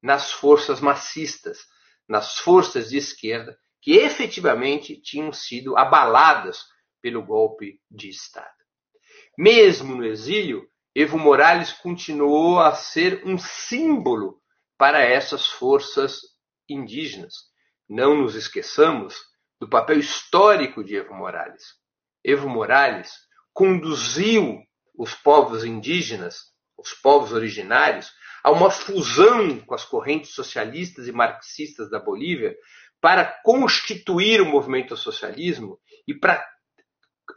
nas 0.00 0.30
forças 0.30 0.80
massistas, 0.80 1.58
nas 2.08 2.38
forças 2.38 2.90
de 2.90 2.96
esquerda, 2.96 3.58
que 3.80 3.96
efetivamente 3.96 5.00
tinham 5.02 5.32
sido 5.32 5.76
abaladas 5.76 6.60
pelo 7.00 7.26
golpe 7.26 7.80
de 7.90 8.08
Estado. 8.08 8.46
Mesmo 9.36 9.96
no 9.96 10.04
exílio, 10.04 10.64
Evo 10.94 11.18
Morales 11.18 11.72
continuou 11.72 12.60
a 12.60 12.72
ser 12.72 13.26
um 13.26 13.36
símbolo 13.36 14.40
para 14.78 15.02
essas 15.02 15.48
forças 15.48 16.20
indígenas. 16.68 17.34
Não 17.88 18.14
nos 18.14 18.36
esqueçamos 18.36 19.31
do 19.62 19.68
papel 19.68 20.00
histórico 20.00 20.82
de 20.82 20.96
Evo 20.96 21.14
Morales. 21.14 21.76
Evo 22.24 22.48
Morales 22.48 23.12
conduziu 23.52 24.58
os 24.98 25.14
povos 25.14 25.64
indígenas, 25.64 26.46
os 26.76 26.92
povos 26.94 27.30
originários, 27.32 28.12
a 28.42 28.50
uma 28.50 28.72
fusão 28.72 29.60
com 29.60 29.72
as 29.72 29.84
correntes 29.84 30.34
socialistas 30.34 31.06
e 31.06 31.12
marxistas 31.12 31.88
da 31.88 32.00
Bolívia 32.00 32.56
para 33.00 33.24
constituir 33.24 34.40
o 34.40 34.46
movimento 34.46 34.96
socialismo 34.96 35.78
e 36.08 36.12
para 36.12 36.44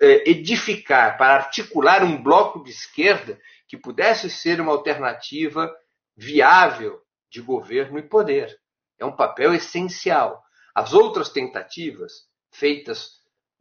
é, 0.01 0.27
edificar, 0.27 1.20
para 1.20 1.36
articular 1.36 2.03
um 2.03 2.24
bloco 2.24 2.63
de 2.63 2.72
esquerda 2.72 3.39
que 3.67 3.77
pudesse 3.77 4.32
ser 4.32 4.60
uma 4.60 4.72
alternativa 4.72 5.72
viável 6.17 7.00
de 7.29 7.39
governo 7.39 8.00
e 8.00 8.01
poder. 8.01 8.60
É 9.00 9.05
um 9.05 9.15
papel 9.15 9.53
essencial. 9.53 10.44
As 10.75 10.94
outras 10.94 11.29
tentativas 11.29 12.25
feitas 12.51 13.12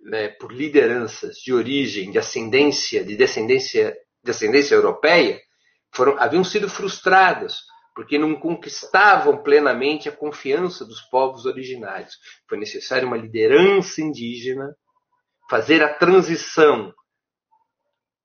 né, 0.00 0.28
por 0.28 0.52
lideranças 0.52 1.36
de 1.36 1.54
origem, 1.54 2.10
de 2.10 2.18
ascendência, 2.18 3.04
de 3.04 3.16
descendência, 3.16 3.96
de 4.22 4.30
ascendência 4.30 4.74
europeia, 4.74 5.40
foram, 5.94 6.18
haviam 6.18 6.42
sido 6.42 6.68
frustradas 6.68 7.60
porque 7.94 8.18
não 8.18 8.34
conquistavam 8.34 9.40
plenamente 9.42 10.08
a 10.08 10.12
confiança 10.12 10.84
dos 10.84 11.00
povos 11.02 11.46
originários. 11.46 12.18
Foi 12.48 12.58
necessária 12.58 13.06
uma 13.06 13.16
liderança 13.16 14.02
indígena 14.02 14.74
fazer 15.48 15.82
a 15.82 15.94
transição 15.94 16.92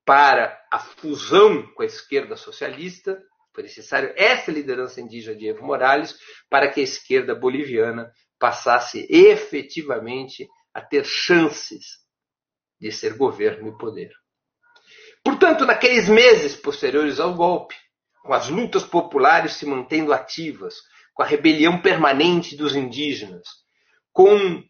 para 0.03 0.59
a 0.71 0.79
fusão 0.79 1.67
com 1.73 1.83
a 1.83 1.85
esquerda 1.85 2.35
socialista, 2.35 3.21
foi 3.53 3.63
necessário 3.63 4.11
essa 4.15 4.51
liderança 4.51 4.99
indígena 5.01 5.37
de 5.37 5.47
Evo 5.47 5.63
Morales 5.63 6.17
para 6.49 6.67
que 6.71 6.79
a 6.79 6.83
esquerda 6.83 7.35
boliviana 7.35 8.11
passasse 8.39 9.05
efetivamente 9.09 10.47
a 10.73 10.81
ter 10.81 11.05
chances 11.05 11.99
de 12.79 12.91
ser 12.91 13.17
governo 13.17 13.67
e 13.67 13.77
poder. 13.77 14.11
Portanto, 15.23 15.65
naqueles 15.65 16.07
meses 16.07 16.55
posteriores 16.55 17.19
ao 17.19 17.35
golpe, 17.35 17.75
com 18.23 18.33
as 18.33 18.47
lutas 18.47 18.83
populares 18.83 19.53
se 19.53 19.65
mantendo 19.65 20.13
ativas, 20.13 20.75
com 21.13 21.23
a 21.23 21.25
rebelião 21.25 21.81
permanente 21.81 22.55
dos 22.55 22.75
indígenas, 22.75 23.43
com 24.13 24.63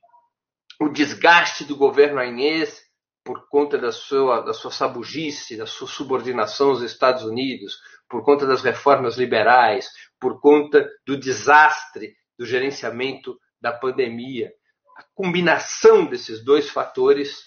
o 0.81 0.89
desgaste 0.89 1.63
do 1.63 1.75
governo 1.75 2.19
ainês 2.19 2.81
por 3.23 3.47
conta 3.47 3.77
da 3.77 3.91
sua, 3.91 4.41
da 4.41 4.53
sua 4.53 4.71
sabugice, 4.71 5.57
da 5.57 5.67
sua 5.67 5.87
subordinação 5.87 6.69
aos 6.69 6.81
Estados 6.81 7.23
Unidos, 7.23 7.77
por 8.09 8.23
conta 8.23 8.47
das 8.47 8.63
reformas 8.63 9.17
liberais, 9.17 9.87
por 10.19 10.41
conta 10.41 10.89
do 11.05 11.15
desastre 11.15 12.15
do 12.37 12.45
gerenciamento 12.45 13.37
da 13.61 13.71
pandemia. 13.71 14.53
A 14.97 15.03
combinação 15.13 16.05
desses 16.05 16.43
dois 16.43 16.69
fatores 16.69 17.43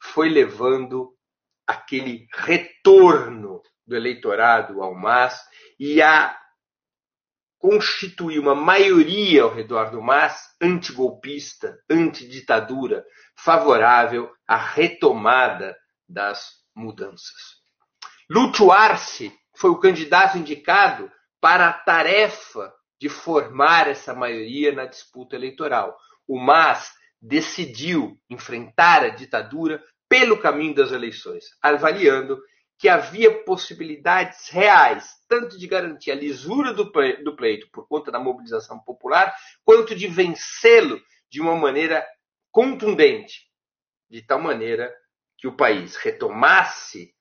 foi 0.00 0.28
levando 0.28 1.16
aquele 1.66 2.28
retorno 2.32 3.60
do 3.86 3.96
eleitorado 3.96 4.82
ao 4.82 4.94
MAS 4.94 5.40
e 5.78 6.00
a 6.00 6.36
constituir 7.58 8.38
uma 8.38 8.54
maioria 8.54 9.42
ao 9.42 9.52
redor 9.52 9.90
do 9.90 10.00
MAS 10.00 10.54
antigolpista, 10.60 11.78
antiditadura, 11.90 13.04
favorável 13.34 14.30
à 14.46 14.56
retomada 14.56 15.76
das 16.08 16.50
mudanças. 16.74 17.56
Lúcio 18.28 18.70
Arce 18.70 19.32
foi 19.56 19.70
o 19.70 19.80
candidato 19.80 20.38
indicado 20.38 21.10
para 21.40 21.68
a 21.68 21.72
tarefa 21.72 22.72
de 23.00 23.08
formar 23.08 23.88
essa 23.88 24.14
maioria 24.14 24.72
na 24.72 24.86
disputa 24.86 25.36
eleitoral. 25.36 25.96
O 26.26 26.38
MAS 26.38 26.92
decidiu 27.20 28.18
enfrentar 28.28 29.04
a 29.04 29.08
ditadura 29.08 29.82
pelo 30.08 30.38
caminho 30.38 30.74
das 30.74 30.92
eleições, 30.92 31.44
avaliando 31.60 32.40
que 32.78 32.88
havia 32.88 33.42
possibilidades 33.44 34.48
reais, 34.50 35.08
tanto 35.28 35.58
de 35.58 35.66
garantir 35.66 36.10
a 36.10 36.14
lisura 36.14 36.72
do 36.72 36.90
pleito 36.90 37.68
por 37.72 37.88
conta 37.88 38.12
da 38.12 38.18
mobilização 38.18 38.78
popular, 38.80 39.34
quanto 39.64 39.94
de 39.94 40.06
vencê-lo 40.06 41.00
de 41.30 41.40
uma 41.40 41.56
maneira 41.56 42.06
contundente, 42.52 43.50
de 44.10 44.22
tal 44.22 44.40
maneira 44.40 44.94
que 45.38 45.48
o 45.48 45.56
país 45.56 45.96
retomasse 45.96 47.14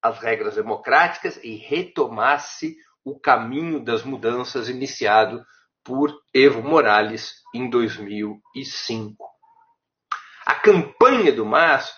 as 0.00 0.18
regras 0.20 0.54
democráticas 0.54 1.38
e 1.42 1.56
retomasse 1.56 2.76
o 3.06 3.16
caminho 3.16 3.78
das 3.78 4.02
mudanças 4.02 4.68
iniciado 4.68 5.46
por 5.84 6.12
Evo 6.34 6.60
Morales 6.60 7.36
em 7.54 7.70
2005. 7.70 9.24
A 10.44 10.56
campanha 10.56 11.32
do 11.32 11.46
MAS 11.46 11.94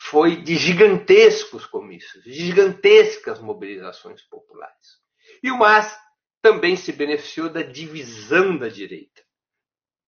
foi 0.00 0.40
de 0.40 0.54
gigantescos 0.54 1.66
comícios, 1.66 2.22
de 2.22 2.32
gigantescas 2.32 3.40
mobilizações 3.40 4.22
populares. 4.22 5.00
E 5.42 5.50
o 5.50 5.58
MAS 5.58 5.98
também 6.40 6.76
se 6.76 6.92
beneficiou 6.92 7.48
da 7.48 7.62
divisão 7.62 8.56
da 8.56 8.68
direita. 8.68 9.24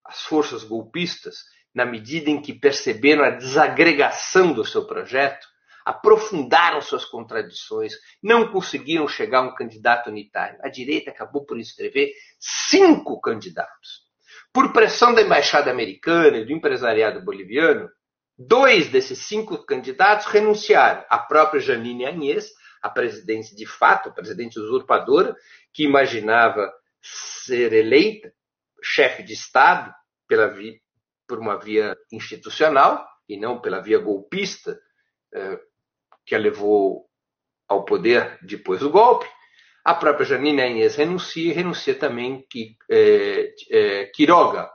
As 0.04 0.22
forças 0.22 0.62
golpistas, 0.62 1.38
na 1.74 1.84
medida 1.84 2.30
em 2.30 2.40
que 2.40 2.52
perceberam 2.52 3.24
a 3.24 3.30
desagregação 3.30 4.52
do 4.52 4.64
seu 4.64 4.86
projeto, 4.86 5.48
aprofundaram 5.88 6.82
suas 6.82 7.06
contradições, 7.06 7.94
não 8.22 8.52
conseguiram 8.52 9.08
chegar 9.08 9.38
a 9.38 9.48
um 9.48 9.54
candidato 9.54 10.10
unitário. 10.10 10.58
A 10.62 10.68
direita 10.68 11.10
acabou 11.10 11.46
por 11.46 11.58
inscrever 11.58 12.12
cinco 12.38 13.18
candidatos. 13.22 14.02
Por 14.52 14.70
pressão 14.70 15.14
da 15.14 15.22
embaixada 15.22 15.70
americana 15.70 16.36
e 16.36 16.44
do 16.44 16.52
empresariado 16.52 17.24
boliviano, 17.24 17.88
dois 18.36 18.90
desses 18.90 19.20
cinco 19.20 19.64
candidatos 19.64 20.26
renunciaram. 20.26 21.06
A 21.08 21.16
própria 21.16 21.58
Janine 21.58 22.04
Agnès, 22.04 22.50
a 22.82 22.90
presidente 22.90 23.56
de 23.56 23.64
fato, 23.64 24.10
a 24.10 24.12
presidente 24.12 24.60
usurpadora, 24.60 25.34
que 25.72 25.84
imaginava 25.84 26.70
ser 27.00 27.72
eleita 27.72 28.30
chefe 28.82 29.22
de 29.22 29.32
Estado 29.32 29.90
pela 30.26 30.48
via, 30.48 30.78
por 31.26 31.38
uma 31.38 31.56
via 31.56 31.96
institucional 32.12 33.08
e 33.26 33.38
não 33.38 33.58
pela 33.58 33.80
via 33.80 33.98
golpista 33.98 34.78
eh, 35.32 35.58
que 36.28 36.34
a 36.34 36.38
levou 36.38 37.08
ao 37.66 37.86
poder 37.86 38.38
depois 38.42 38.80
do 38.80 38.90
golpe. 38.90 39.26
A 39.82 39.94
própria 39.94 40.26
Janine 40.26 40.60
Inês 40.60 40.96
renuncia 40.96 41.50
e 41.50 41.54
renuncia 41.54 41.94
também 41.94 42.44
que, 42.50 42.76
é, 42.90 43.54
é, 43.70 44.06
Quiroga, 44.14 44.70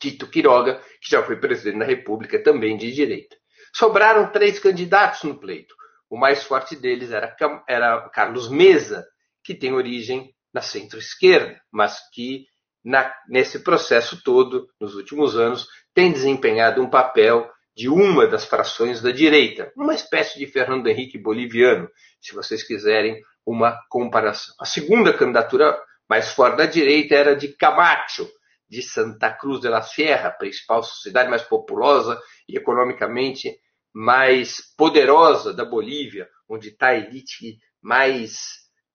Tito 0.00 0.26
Quiroga, 0.26 0.82
que 1.00 1.08
já 1.08 1.22
foi 1.22 1.36
presidente 1.36 1.78
da 1.78 1.84
República, 1.84 2.42
também 2.42 2.76
de 2.76 2.90
direita. 2.92 3.36
Sobraram 3.72 4.32
três 4.32 4.58
candidatos 4.58 5.22
no 5.22 5.38
pleito. 5.38 5.72
O 6.10 6.18
mais 6.18 6.42
forte 6.42 6.74
deles 6.74 7.12
era, 7.12 7.36
era 7.68 8.08
Carlos 8.10 8.50
Mesa, 8.50 9.06
que 9.44 9.54
tem 9.54 9.72
origem 9.72 10.34
na 10.52 10.60
centro-esquerda, 10.60 11.60
mas 11.70 11.98
que 12.12 12.46
na, 12.84 13.14
nesse 13.28 13.60
processo 13.62 14.22
todo, 14.24 14.68
nos 14.80 14.96
últimos 14.96 15.36
anos, 15.36 15.68
tem 15.94 16.10
desempenhado 16.10 16.82
um 16.82 16.90
papel 16.90 17.48
de 17.78 17.88
uma 17.88 18.26
das 18.26 18.44
frações 18.44 19.00
da 19.00 19.12
direita, 19.12 19.72
uma 19.76 19.94
espécie 19.94 20.36
de 20.36 20.48
Fernando 20.48 20.88
Henrique 20.88 21.16
boliviano, 21.16 21.88
se 22.20 22.34
vocês 22.34 22.64
quiserem 22.64 23.22
uma 23.46 23.78
comparação. 23.88 24.52
A 24.60 24.64
segunda 24.64 25.16
candidatura 25.16 25.80
mais 26.10 26.32
forte 26.32 26.56
da 26.56 26.66
direita 26.66 27.14
era 27.14 27.36
de 27.36 27.46
Camacho, 27.56 28.28
de 28.68 28.82
Santa 28.82 29.30
Cruz 29.30 29.60
de 29.60 29.68
la 29.68 29.80
Sierra, 29.80 30.32
principal 30.32 30.82
cidade 30.82 31.30
mais 31.30 31.42
populosa 31.42 32.20
e 32.48 32.58
economicamente 32.58 33.56
mais 33.94 34.60
poderosa 34.76 35.54
da 35.54 35.64
Bolívia, 35.64 36.28
onde 36.48 36.70
está 36.70 36.88
a 36.88 36.96
elite 36.96 37.58
mais 37.80 38.40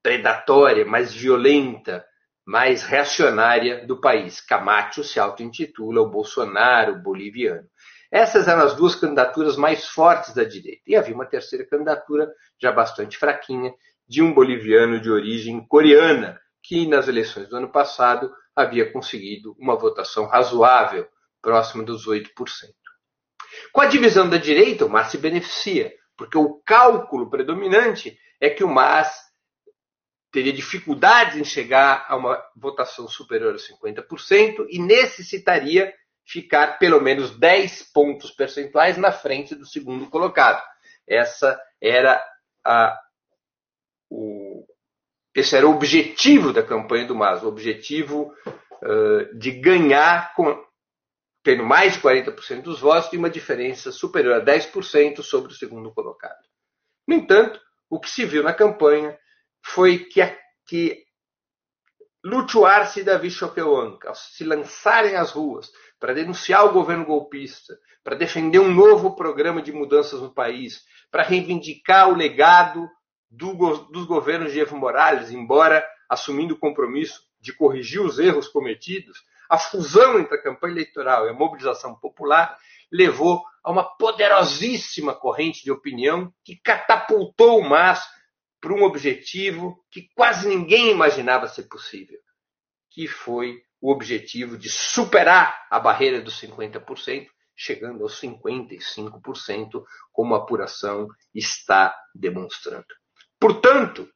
predatória, 0.02 0.84
mais 0.84 1.14
violenta, 1.14 2.06
mais 2.46 2.84
reacionária 2.84 3.88
do 3.88 4.02
país. 4.02 4.42
Camacho 4.42 5.06
se 5.06 5.22
auto-intitula 5.22 6.02
o 6.02 6.10
Bolsonaro 6.10 7.02
boliviano. 7.02 7.66
Essas 8.14 8.48
eram 8.48 8.62
as 8.62 8.76
duas 8.76 8.94
candidaturas 8.94 9.58
mais 9.58 9.88
fortes 9.88 10.36
da 10.36 10.44
direita. 10.44 10.84
E 10.86 10.96
havia 10.96 11.16
uma 11.16 11.26
terceira 11.26 11.66
candidatura, 11.66 12.32
já 12.62 12.72
bastante 12.72 13.18
fraquinha, 13.18 13.74
de 14.08 14.22
um 14.22 14.32
boliviano 14.32 15.02
de 15.02 15.10
origem 15.10 15.66
coreana, 15.66 16.40
que 16.62 16.88
nas 16.88 17.08
eleições 17.08 17.50
do 17.50 17.58
ano 17.58 17.72
passado 17.72 18.32
havia 18.56 18.92
conseguido 18.92 19.56
uma 19.58 19.76
votação 19.76 20.28
razoável, 20.28 21.08
próxima 21.42 21.84
dos 21.84 22.08
8%. 22.08 22.30
Com 23.72 23.82
a 23.82 23.88
divisão 23.88 24.30
da 24.30 24.38
direita, 24.38 24.86
o 24.86 24.90
MAS 24.90 25.08
se 25.08 25.18
beneficia, 25.18 25.92
porque 26.16 26.38
o 26.38 26.62
cálculo 26.64 27.32
predominante 27.32 28.16
é 28.40 28.48
que 28.48 28.64
o 28.64 28.70
MAS 28.70 29.12
teria 30.32 30.54
dificuldades 30.54 31.36
em 31.36 31.44
chegar 31.44 32.06
a 32.08 32.16
uma 32.16 32.40
votação 32.56 33.08
superior 33.08 33.56
a 33.56 33.58
50% 33.58 34.68
e 34.70 34.78
necessitaria 34.78 35.92
ficar 36.26 36.80
pelo 36.80 37.02
menos 37.02 37.38
10 37.38 37.92
pontos 37.92 38.32
percentuais 38.32 38.98
na 38.98 39.12
frente 39.12 39.56
do 39.56 39.66
segundo 39.66 40.10
colocado. 40.10 40.64
Essa 41.08 41.60
era 41.82 42.24
a, 42.66 42.98
o, 44.10 44.66
esse 45.36 45.56
era 45.56 45.68
o 45.68 45.72
objetivo 45.72 46.54
da 46.54 46.64
campanha 46.64 47.06
do 47.06 47.16
MAS, 47.16 47.44
o 47.44 47.48
objetivo 47.48 48.34
uh, 48.46 49.38
de 49.38 49.52
ganhar 49.52 50.34
com, 50.36 50.64
tendo 51.44 51.64
mais 51.64 51.94
de 51.94 52.02
40% 52.02 52.62
dos 52.62 52.80
votos 52.80 53.12
e 53.12 53.18
uma 53.18 53.30
diferença 53.30 53.92
superior 53.92 54.36
a 54.36 54.46
10% 54.46 55.22
sobre 55.22 55.52
o 55.52 55.56
segundo 55.56 55.94
colocado. 55.94 56.48
No 57.08 57.16
entanto, 57.16 57.60
o 57.90 58.00
que 58.00 58.10
se 58.10 58.26
viu 58.26 58.44
na 58.44 58.54
campanha 58.54 59.18
foi 59.62 60.00
que, 60.00 60.22
a, 60.22 60.38
que 60.66 61.04
Lutuarse 62.24 63.04
Davi 63.04 63.30
ao 63.60 64.16
se 64.16 64.46
lançarem 64.46 65.16
às 65.16 65.32
ruas 65.32 65.72
para 66.00 66.14
denunciar 66.14 66.66
o 66.66 66.72
governo 66.72 67.06
golpista, 67.06 67.78
para 68.04 68.16
defender 68.16 68.60
um 68.60 68.74
novo 68.74 69.16
programa 69.16 69.62
de 69.62 69.72
mudanças 69.74 70.22
no 70.22 70.34
país, 70.34 70.86
para 71.12 71.24
reivindicar 71.24 72.10
o 72.10 72.16
legado 72.16 72.90
do, 73.30 73.54
dos 73.92 74.06
governos 74.06 74.54
de 74.54 74.60
Evo 74.60 74.78
Morales, 74.78 75.32
embora 75.32 75.86
assumindo 76.10 76.54
o 76.54 76.60
compromisso 76.60 77.22
de 77.42 77.52
corrigir 77.52 78.02
os 78.02 78.20
erros 78.20 78.48
cometidos, 78.48 79.22
a 79.50 79.58
fusão 79.58 80.18
entre 80.18 80.38
a 80.38 80.42
campanha 80.42 80.74
eleitoral 80.74 81.26
e 81.26 81.30
a 81.30 81.34
mobilização 81.34 81.96
popular 81.96 82.58
levou 82.92 83.44
a 83.64 83.72
uma 83.72 83.84
poderosíssima 83.84 85.14
corrente 85.14 85.64
de 85.64 85.72
opinião 85.72 86.34
que 86.44 86.56
catapultou 86.56 87.60
o 87.60 87.68
MAS 87.68 88.04
para 88.64 88.74
um 88.74 88.84
objetivo 88.84 89.78
que 89.92 90.08
quase 90.16 90.48
ninguém 90.48 90.90
imaginava 90.90 91.50
ser 91.50 91.64
possível, 91.64 92.18
que 92.90 93.10
foi 93.10 93.62
o 93.82 93.92
objetivo 93.92 94.58
de 94.58 94.70
superar 94.70 95.68
a 95.70 95.78
barreira 95.82 96.22
dos 96.22 96.40
50%, 96.40 97.28
chegando 97.54 98.04
aos 98.04 98.22
55%, 98.22 99.84
como 100.14 100.34
a 100.34 100.38
apuração 100.38 101.10
está 101.36 101.94
demonstrando. 102.16 102.86
Portanto, 103.38 104.10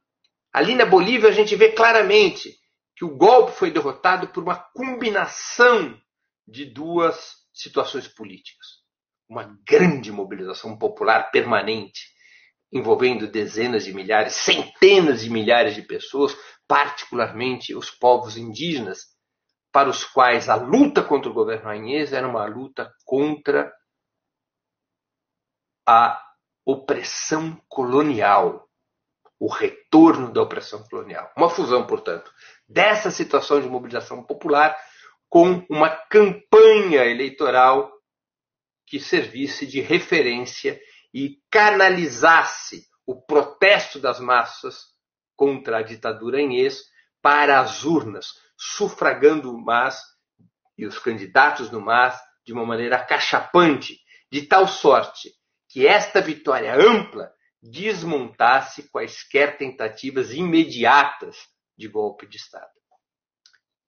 ali 0.54 0.76
na 0.76 0.86
Bolívia 0.86 1.28
a 1.28 1.34
gente 1.34 1.54
vê 1.58 1.74
claramente 1.74 2.58
que 2.96 3.04
o 3.04 3.18
golpe 3.18 3.52
foi 3.52 3.70
derrotado 3.70 4.30
por 4.30 4.42
uma 4.42 4.56
combinação 4.74 6.00
de 6.48 6.64
duas 6.64 7.36
situações 7.54 8.08
políticas. 8.08 8.66
Uma 9.28 9.60
grande 9.68 10.10
mobilização 10.10 10.78
popular 10.78 11.32
permanente 11.32 12.16
envolvendo 12.72 13.28
dezenas 13.28 13.86
de 13.86 13.94
milhares, 13.94 14.34
centenas 14.34 15.22
de 15.22 15.30
milhares 15.30 15.76
de 15.76 15.82
pessoas, 15.82 16.36
particularmente 16.68 17.76
os 17.76 17.90
povos 17.90 18.38
indígenas, 18.38 19.16
para 19.72 19.90
os 19.90 20.04
quais 20.04 20.50
a 20.50 20.56
luta 20.56 21.04
contra 21.04 21.30
o 21.30 21.34
governo 21.34 21.70
Agnès 21.70 22.12
era 22.12 22.28
uma 22.28 22.46
luta 22.46 22.92
contra 23.06 23.72
a 25.88 26.22
opressão 26.66 27.62
colonial, 27.70 28.68
o 29.40 29.48
retorno 29.48 30.34
da 30.34 30.42
opressão 30.42 30.84
colonial. 30.90 31.32
Uma 31.38 31.50
fusão, 31.50 31.86
portanto, 31.86 32.32
dessa 32.68 33.12
situação 33.12 33.62
de 33.62 33.70
mobilização 33.70 34.24
popular 34.24 34.76
com 35.30 35.66
uma 35.70 35.90
campanha 35.90 37.06
eleitoral 37.06 37.92
que 38.86 39.00
servisse 39.00 39.66
de 39.66 39.80
referência 39.80 40.80
e 41.20 41.42
canalizasse 41.50 42.88
o 43.04 43.20
protesto 43.20 44.00
das 44.00 44.20
massas 44.20 44.84
contra 45.36 45.80
a 45.80 45.82
ditadura 45.82 46.40
Inês 46.40 46.84
para 47.24 47.60
as 47.60 47.84
urnas, 47.84 48.28
sufragando 48.56 49.52
o 49.52 49.60
MAS 49.60 50.00
e 50.78 50.86
os 50.86 51.00
candidatos 51.00 51.72
do 51.72 51.82
MAS 51.82 52.22
de 52.46 52.54
uma 52.54 52.64
maneira 52.64 53.04
cachapante, 53.04 54.00
de 54.32 54.44
tal 54.44 54.68
sorte 54.68 55.32
que 55.68 55.88
esta 55.88 56.22
vitória 56.22 56.76
ampla 56.76 57.34
desmontasse 57.60 58.88
quaisquer 58.92 59.58
tentativas 59.58 60.32
imediatas 60.32 61.36
de 61.76 61.88
golpe 61.88 62.28
de 62.28 62.38
Estado. 62.38 62.70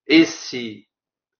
Esse, 0.07 0.87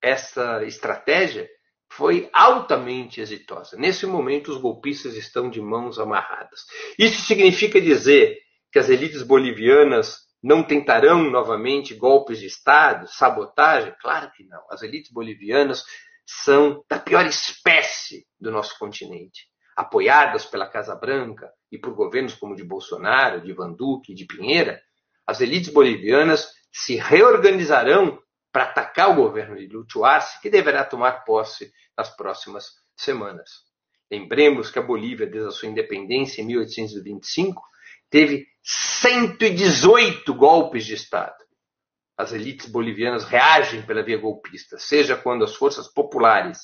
essa 0.04 0.64
estratégia 0.66 1.50
foi 1.92 2.30
altamente 2.32 3.20
exitosa. 3.20 3.76
Nesse 3.78 4.06
momento, 4.06 4.52
os 4.52 4.58
golpistas 4.58 5.16
estão 5.16 5.50
de 5.50 5.62
mãos 5.62 6.00
amarradas. 6.00 6.62
Isso 6.98 7.22
significa 7.22 7.82
dizer 7.82 8.38
que 8.72 8.80
as 8.80 8.90
elites 8.90 9.24
bolivianas 9.24 10.30
não 10.42 10.64
tentarão 10.64 11.30
novamente 11.30 11.94
golpes 11.94 12.40
de 12.40 12.46
Estado, 12.46 13.08
sabotagem? 13.08 13.94
Claro 14.00 14.32
que 14.32 14.46
não. 14.46 14.62
As 14.70 14.82
elites 14.82 15.12
bolivianas 15.12 15.84
são 16.26 16.84
da 16.88 17.00
pior 17.00 17.26
espécie 17.26 18.26
do 18.40 18.52
nosso 18.52 18.78
continente. 18.78 19.48
Apoiadas 19.76 20.46
pela 20.46 20.68
Casa 20.68 20.96
Branca 20.96 21.52
e 21.72 21.78
por 21.78 21.94
governos 21.94 22.36
como 22.36 22.56
de 22.56 22.64
Bolsonaro, 22.64 23.42
de 23.42 23.52
Van 23.54 23.74
Duque, 23.74 24.14
de 24.14 24.26
Pinheira, 24.26 24.80
as 25.26 25.42
elites 25.42 25.70
bolivianas 25.70 26.52
se 26.72 26.96
reorganizarão 26.96 28.20
para 28.52 28.64
atacar 28.64 29.12
o 29.12 29.16
governo 29.16 29.56
de 29.56 30.04
Arce, 30.04 30.42
que 30.42 30.50
deverá 30.50 30.84
tomar 30.84 31.24
posse 31.24 31.72
nas 31.98 32.16
próximas 32.16 32.66
semanas. 32.96 33.50
Lembremos 34.12 34.72
que 34.72 34.80
a 34.80 34.82
Bolívia, 34.82 35.28
desde 35.28 35.50
a 35.50 35.52
sua 35.52 35.70
independência 35.70 36.42
em 36.42 36.46
1825, 36.46 37.62
teve 38.10 38.48
118 38.64 40.34
golpes 40.34 40.86
de 40.86 40.96
Estado. 40.96 41.38
As 42.18 42.34
elites 42.34 42.68
bolivianas 42.68 43.24
reagem 43.24 43.84
pela 43.84 44.04
via 44.04 44.18
golpista, 44.18 44.78
seja 44.78 45.16
quando 45.16 45.44
as 45.44 45.56
forças 45.56 45.88
populares 45.88 46.60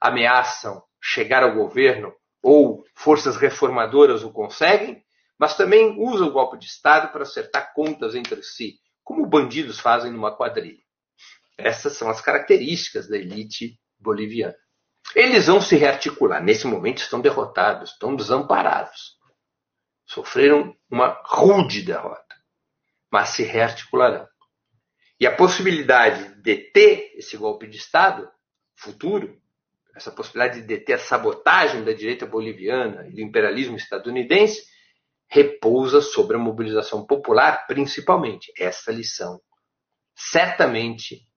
ameaçam 0.00 0.82
chegar 1.00 1.42
ao 1.42 1.54
governo 1.54 2.12
ou 2.42 2.84
forças 2.94 3.36
reformadoras 3.36 4.22
o 4.22 4.32
conseguem, 4.32 5.02
mas 5.38 5.56
também 5.56 5.96
usa 5.98 6.24
o 6.24 6.32
golpe 6.32 6.58
de 6.58 6.66
Estado 6.66 7.10
para 7.12 7.22
acertar 7.22 7.72
contas 7.72 8.14
entre 8.14 8.42
si, 8.42 8.78
como 9.02 9.26
bandidos 9.26 9.78
fazem 9.78 10.12
numa 10.12 10.36
quadrilha. 10.36 10.82
Essas 11.64 11.96
são 11.96 12.08
as 12.08 12.20
características 12.20 13.08
da 13.08 13.16
elite 13.16 13.78
boliviana. 13.98 14.56
Eles 15.14 15.46
vão 15.46 15.60
se 15.60 15.76
rearticular. 15.76 16.42
Nesse 16.42 16.66
momento 16.66 16.98
estão 16.98 17.20
derrotados, 17.20 17.92
estão 17.92 18.14
desamparados. 18.14 19.18
Sofreram 20.06 20.76
uma 20.90 21.20
rude 21.24 21.82
derrota, 21.82 22.34
mas 23.10 23.30
se 23.30 23.42
rearticularão. 23.42 24.26
E 25.18 25.26
a 25.26 25.36
possibilidade 25.36 26.34
de 26.34 26.42
deter 26.42 27.12
esse 27.14 27.36
golpe 27.36 27.66
de 27.66 27.76
Estado 27.76 28.30
futuro, 28.74 29.38
essa 29.94 30.10
possibilidade 30.10 30.60
de 30.60 30.66
deter 30.66 30.96
a 30.96 30.98
sabotagem 30.98 31.84
da 31.84 31.92
direita 31.92 32.24
boliviana 32.24 33.06
e 33.06 33.12
do 33.12 33.20
imperialismo 33.20 33.76
estadunidense, 33.76 34.64
repousa 35.28 36.00
sobre 36.00 36.36
a 36.36 36.40
mobilização 36.40 37.06
popular, 37.06 37.66
principalmente. 37.66 38.52
Essa 38.58 38.90
lição, 38.90 39.40
certamente, 40.16 41.28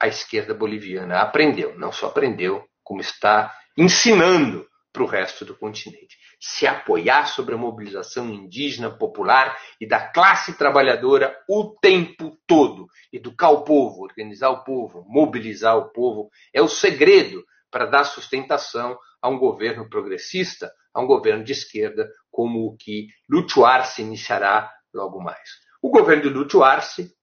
a 0.00 0.08
esquerda 0.08 0.54
boliviana 0.54 1.20
aprendeu. 1.20 1.78
Não 1.78 1.92
só 1.92 2.06
aprendeu, 2.06 2.64
como 2.82 3.00
está 3.00 3.54
ensinando 3.76 4.66
para 4.92 5.02
o 5.02 5.06
resto 5.06 5.44
do 5.44 5.56
continente. 5.56 6.16
Se 6.40 6.66
apoiar 6.66 7.26
sobre 7.26 7.54
a 7.54 7.58
mobilização 7.58 8.28
indígena, 8.28 8.90
popular 8.90 9.58
e 9.80 9.86
da 9.86 10.00
classe 10.00 10.56
trabalhadora 10.56 11.36
o 11.48 11.76
tempo 11.80 12.38
todo. 12.46 12.86
Educar 13.12 13.50
o 13.50 13.64
povo, 13.64 14.02
organizar 14.02 14.50
o 14.50 14.62
povo, 14.62 15.04
mobilizar 15.08 15.76
o 15.76 15.90
povo 15.90 16.30
é 16.52 16.62
o 16.62 16.68
segredo 16.68 17.44
para 17.70 17.86
dar 17.86 18.04
sustentação 18.04 18.96
a 19.20 19.28
um 19.28 19.36
governo 19.36 19.88
progressista, 19.88 20.70
a 20.92 21.00
um 21.00 21.06
governo 21.06 21.42
de 21.42 21.52
esquerda, 21.52 22.08
como 22.30 22.66
o 22.66 22.76
que 22.76 23.08
Lúcio 23.28 23.64
Arce 23.64 24.02
iniciará 24.02 24.70
logo 24.92 25.20
mais. 25.20 25.50
O 25.82 25.90
governo 25.90 26.22
de 26.22 26.28
Lúcio 26.28 26.62
Arce 26.62 27.13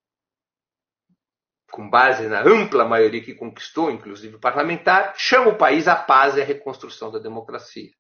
com 1.72 1.90
base 1.90 2.28
na 2.28 2.42
ampla 2.42 2.86
maioria 2.86 3.24
que 3.24 3.34
conquistou, 3.34 3.90
inclusive 3.90 4.38
parlamentar, 4.38 5.16
chama 5.18 5.50
o 5.50 5.58
país 5.58 5.88
à 5.88 5.96
paz 5.96 6.36
e 6.36 6.42
à 6.42 6.44
reconstrução 6.44 7.10
da 7.10 7.18
democracia. 7.18 7.92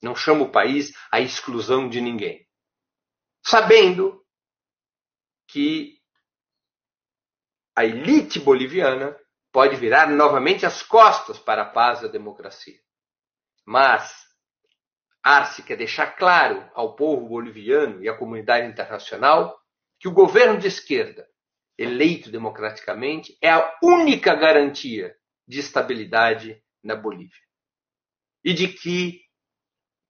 Não 0.00 0.14
chama 0.14 0.44
o 0.44 0.50
país 0.50 0.92
à 1.10 1.20
exclusão 1.20 1.88
de 1.88 2.00
ninguém. 2.00 2.46
Sabendo 3.44 4.24
que 5.48 5.98
a 7.76 7.84
elite 7.84 8.38
boliviana 8.38 9.16
pode 9.52 9.76
virar 9.76 10.08
novamente 10.08 10.64
as 10.64 10.82
costas 10.82 11.38
para 11.38 11.62
a 11.62 11.68
paz 11.68 12.02
e 12.02 12.06
a 12.06 12.08
democracia. 12.08 12.78
Mas 13.64 14.26
Arce 15.22 15.62
quer 15.62 15.76
deixar 15.76 16.16
claro 16.16 16.70
ao 16.74 16.94
povo 16.94 17.28
boliviano 17.28 18.02
e 18.02 18.08
à 18.08 18.16
comunidade 18.16 18.66
internacional 18.66 19.58
que 19.98 20.08
o 20.08 20.12
governo 20.12 20.58
de 20.58 20.68
esquerda 20.68 21.29
eleito 21.80 22.30
democraticamente, 22.30 23.38
é 23.40 23.50
a 23.50 23.78
única 23.82 24.34
garantia 24.34 25.16
de 25.48 25.60
estabilidade 25.60 26.62
na 26.84 26.94
Bolívia. 26.94 27.40
E 28.44 28.52
de 28.52 28.68
que 28.68 29.18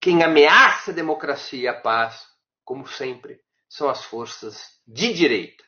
quem 0.00 0.24
ameaça 0.24 0.90
a 0.90 0.94
democracia 0.94 1.60
e 1.60 1.68
a 1.68 1.80
paz, 1.80 2.26
como 2.64 2.88
sempre, 2.88 3.40
são 3.68 3.88
as 3.88 4.04
forças 4.04 4.80
de 4.84 5.12
direita, 5.12 5.62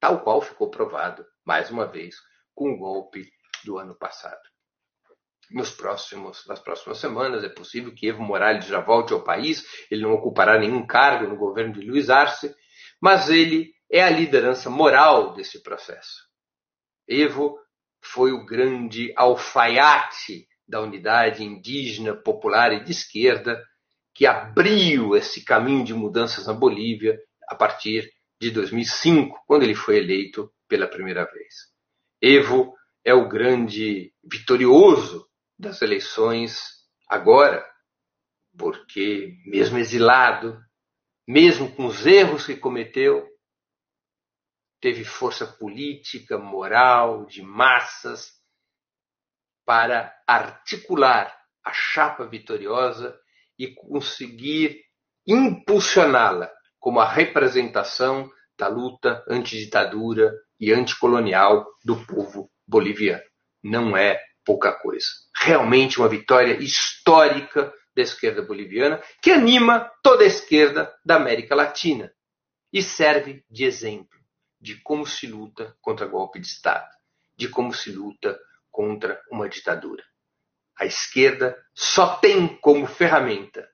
tal 0.00 0.24
qual 0.24 0.42
ficou 0.42 0.68
provado, 0.68 1.24
mais 1.44 1.70
uma 1.70 1.86
vez, 1.86 2.16
com 2.52 2.72
o 2.72 2.76
golpe 2.76 3.30
do 3.64 3.78
ano 3.78 3.96
passado. 3.96 4.42
Nos 5.52 5.70
próximos, 5.70 6.44
nas 6.48 6.58
próximas 6.58 6.98
semanas 6.98 7.44
é 7.44 7.48
possível 7.48 7.94
que 7.94 8.08
Evo 8.08 8.20
Morales 8.20 8.66
já 8.66 8.80
volte 8.80 9.12
ao 9.12 9.22
país, 9.22 9.64
ele 9.92 10.02
não 10.02 10.12
ocupará 10.12 10.58
nenhum 10.58 10.84
cargo 10.84 11.28
no 11.28 11.36
governo 11.36 11.72
de 11.72 11.82
Luiz 11.82 12.10
Arce, 12.10 12.52
mas 13.00 13.30
ele 13.30 13.75
é 13.90 14.02
a 14.02 14.10
liderança 14.10 14.68
moral 14.68 15.34
desse 15.34 15.62
processo. 15.62 16.24
Evo 17.08 17.58
foi 18.00 18.32
o 18.32 18.44
grande 18.44 19.12
alfaiate 19.16 20.46
da 20.66 20.80
unidade 20.80 21.44
indígena, 21.44 22.14
popular 22.14 22.72
e 22.72 22.84
de 22.84 22.90
esquerda 22.90 23.62
que 24.14 24.26
abriu 24.26 25.14
esse 25.14 25.44
caminho 25.44 25.84
de 25.84 25.94
mudanças 25.94 26.46
na 26.46 26.54
Bolívia 26.54 27.20
a 27.48 27.54
partir 27.54 28.10
de 28.40 28.50
2005, 28.50 29.44
quando 29.46 29.62
ele 29.62 29.74
foi 29.74 29.98
eleito 29.98 30.52
pela 30.68 30.88
primeira 30.88 31.24
vez. 31.24 31.54
Evo 32.20 32.74
é 33.04 33.14
o 33.14 33.28
grande 33.28 34.12
vitorioso 34.24 35.28
das 35.58 35.80
eleições 35.80 36.60
agora, 37.08 37.64
porque, 38.58 39.36
mesmo 39.46 39.78
exilado, 39.78 40.58
mesmo 41.26 41.70
com 41.74 41.86
os 41.86 42.04
erros 42.06 42.46
que 42.46 42.56
cometeu, 42.56 43.26
teve 44.80 45.04
força 45.04 45.46
política, 45.46 46.38
moral, 46.38 47.26
de 47.26 47.42
massas, 47.42 48.32
para 49.64 50.14
articular 50.26 51.34
a 51.64 51.72
chapa 51.72 52.24
vitoriosa 52.24 53.18
e 53.58 53.74
conseguir 53.74 54.80
impulsioná-la 55.26 56.50
como 56.78 57.00
a 57.00 57.08
representação 57.08 58.30
da 58.56 58.68
luta 58.68 59.24
antiditadura 59.28 60.32
e 60.60 60.72
anticolonial 60.72 61.66
do 61.84 61.96
povo 62.06 62.48
boliviano. 62.66 63.24
Não 63.62 63.96
é 63.96 64.20
pouca 64.44 64.72
coisa. 64.72 65.06
Realmente 65.36 65.98
uma 65.98 66.08
vitória 66.08 66.54
histórica 66.62 67.72
da 67.94 68.02
esquerda 68.02 68.42
boliviana 68.42 69.02
que 69.20 69.32
anima 69.32 69.90
toda 70.02 70.22
a 70.22 70.28
esquerda 70.28 70.94
da 71.04 71.16
América 71.16 71.54
Latina 71.56 72.12
e 72.72 72.82
serve 72.82 73.44
de 73.50 73.64
exemplo 73.64 74.15
de 74.60 74.80
como 74.82 75.06
se 75.06 75.26
luta 75.26 75.76
contra 75.80 76.06
golpe 76.06 76.40
de 76.40 76.46
Estado, 76.46 76.88
de 77.36 77.48
como 77.48 77.72
se 77.72 77.92
luta 77.92 78.38
contra 78.70 79.20
uma 79.30 79.48
ditadura. 79.48 80.04
A 80.78 80.84
esquerda 80.84 81.56
só 81.74 82.16
tem 82.16 82.48
como 82.58 82.86
ferramenta, 82.86 83.68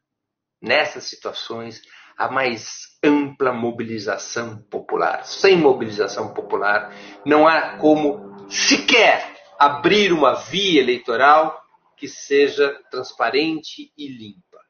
nessas 0.61 1.05
situações, 1.05 1.83
a 2.17 2.31
mais 2.31 2.99
ampla 3.03 3.53
mobilização 3.53 4.63
popular. 4.65 5.25
Sem 5.25 5.57
mobilização 5.57 6.33
popular, 6.33 6.95
não 7.27 7.49
há 7.49 7.77
como 7.79 8.49
sequer 8.49 9.35
abrir 9.59 10.13
uma 10.13 10.35
via 10.35 10.81
eleitoral 10.81 11.61
que 11.97 12.09
seja 12.09 12.81
transparente 12.91 13.93
e 13.97 14.09
limpa. 14.09 14.61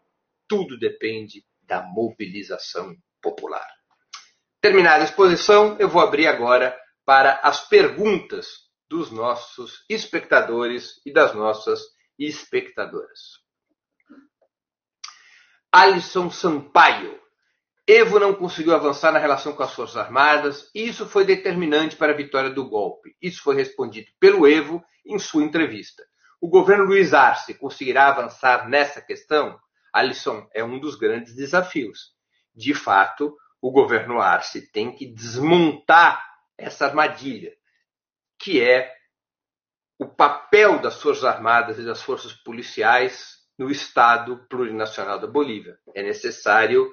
Tudo 0.49 0.79
depende 0.79 1.45
da 1.63 1.83
mobilização 1.83 2.95
popular. 3.21 3.67
Terminada 4.63 5.03
a 5.03 5.05
exposição, 5.07 5.77
eu 5.81 5.89
vou 5.89 6.01
abrir 6.01 6.29
agora 6.29 6.79
para 7.05 7.41
as 7.43 7.69
perguntas 7.69 8.47
dos 8.89 9.11
nossos 9.11 9.85
espectadores 9.91 11.01
e 11.05 11.13
das 11.13 11.35
nossas 11.35 11.81
espectadoras. 12.17 13.41
Alisson 15.73 16.31
Sampaio. 16.31 17.21
Evo 17.89 18.21
não 18.21 18.33
conseguiu 18.33 18.73
avançar 18.73 19.11
na 19.11 19.19
relação 19.19 19.53
com 19.53 19.65
as 19.65 19.75
Forças 19.75 19.97
Armadas 19.97 20.71
e 20.73 20.87
isso 20.89 21.09
foi 21.09 21.25
determinante 21.25 21.97
para 21.97 22.13
a 22.13 22.17
vitória 22.17 22.51
do 22.51 22.69
golpe. 22.69 23.17
Isso 23.21 23.43
foi 23.43 23.57
respondido 23.57 24.13
pelo 24.21 24.47
Evo 24.47 24.81
em 25.05 25.19
sua 25.19 25.43
entrevista. 25.43 26.05
O 26.41 26.49
governo 26.49 26.85
Luiz 26.85 27.13
Arce 27.13 27.55
conseguirá 27.55 28.07
avançar 28.07 28.69
nessa 28.69 29.03
questão? 29.03 29.59
Alisson, 29.93 30.49
é 30.55 30.63
um 30.63 30.79
dos 30.79 30.95
grandes 30.95 31.35
desafios. 31.35 32.13
De 32.55 32.75
fato, 32.75 33.37
o 33.63 33.71
governo 33.71 34.21
Arce 34.21 34.73
tem 34.73 34.93
que 34.93 35.07
desmontar 35.07 36.21
essa 36.59 36.87
armadilha, 36.87 37.55
que 38.37 38.61
é 38.61 38.93
o 40.01 40.07
papel 40.07 40.81
das 40.81 41.01
Forças 41.01 41.25
Armadas 41.25 41.79
e 41.79 41.85
das 41.85 42.03
forças 42.03 42.33
policiais 42.33 43.37
no 43.57 43.71
Estado 43.71 44.45
plurinacional 44.49 45.21
da 45.21 45.29
Bolívia. 45.29 45.79
É 45.95 46.03
necessário 46.03 46.93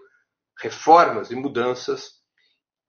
reformas 0.61 1.31
e 1.31 1.35
mudanças 1.35 2.19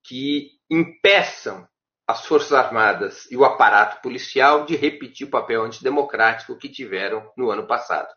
que 0.05 0.51
impeçam 0.69 1.67
as 2.07 2.27
Forças 2.27 2.53
Armadas 2.53 3.31
e 3.31 3.37
o 3.37 3.47
aparato 3.47 4.03
policial 4.03 4.67
de 4.67 4.77
repetir 4.77 5.27
o 5.27 5.31
papel 5.31 5.63
antidemocrático 5.63 6.59
que 6.59 6.69
tiveram 6.69 7.33
no 7.35 7.51
ano 7.51 7.67
passado. 7.67 8.13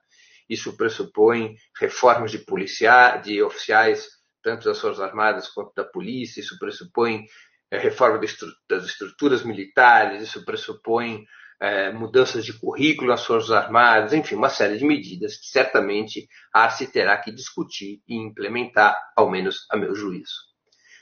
Isso 0.49 0.75
pressupõe 0.75 1.55
reformas 1.79 2.31
de, 2.31 2.39
policiais, 2.39 3.23
de 3.23 3.41
oficiais 3.41 4.22
tanto 4.43 4.65
das 4.65 4.79
Forças 4.79 5.01
Armadas 5.01 5.47
quanto 5.47 5.73
da 5.73 5.83
polícia, 5.83 6.41
isso 6.41 6.59
pressupõe 6.59 7.25
é, 7.71 7.77
reforma 7.79 8.19
das 8.69 8.85
estruturas 8.85 9.43
militares, 9.43 10.21
isso 10.21 10.45
pressupõe 10.45 11.25
é, 11.59 11.91
mudanças 11.91 12.45
de 12.45 12.53
currículo 12.53 13.07
nas 13.09 13.25
Forças 13.25 13.51
Armadas, 13.51 14.13
enfim, 14.13 14.35
uma 14.35 14.49
série 14.49 14.77
de 14.77 14.85
medidas 14.85 15.37
que 15.37 15.47
certamente 15.47 16.27
a 16.53 16.65
Arce 16.65 16.85
terá 16.85 17.17
que 17.17 17.31
discutir 17.31 18.01
e 18.07 18.15
implementar, 18.15 18.95
ao 19.15 19.31
menos 19.31 19.65
a 19.71 19.77
meu 19.77 19.95
juízo. 19.95 20.35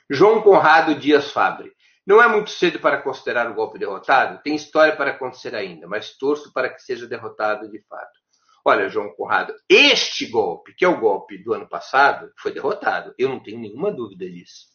João 0.10 0.41
Conrado 0.41 0.93
Dias 0.95 1.32
Fabre. 1.32 1.71
Não 2.06 2.21
é 2.21 2.27
muito 2.27 2.49
cedo 2.49 2.80
para 2.80 3.01
considerar 3.01 3.49
o 3.49 3.54
golpe 3.54 3.80
derrotado? 3.80 4.41
Tem 4.43 4.56
história 4.56 4.95
para 4.95 5.12
acontecer 5.12 5.56
ainda, 5.56 5.88
mas 5.88 6.17
torço 6.17 6.51
para 6.54 6.69
que 6.69 6.82
seja 6.82 7.08
derrotado 7.08 7.69
de 7.69 7.82
fato. 7.88 8.21
Olha, 8.63 8.89
João 8.89 9.13
Conrado, 9.15 9.54
este 9.67 10.28
golpe, 10.28 10.74
que 10.76 10.86
é 10.86 10.88
o 10.88 11.00
golpe 11.00 11.38
do 11.38 11.54
ano 11.54 11.67
passado, 11.67 12.32
foi 12.38 12.52
derrotado. 12.52 13.13
Eu 13.17 13.30
não 13.30 13.41
tenho 13.41 13.60
nenhuma 13.60 13.91
dúvida 13.91 14.30
disso. 14.30 14.69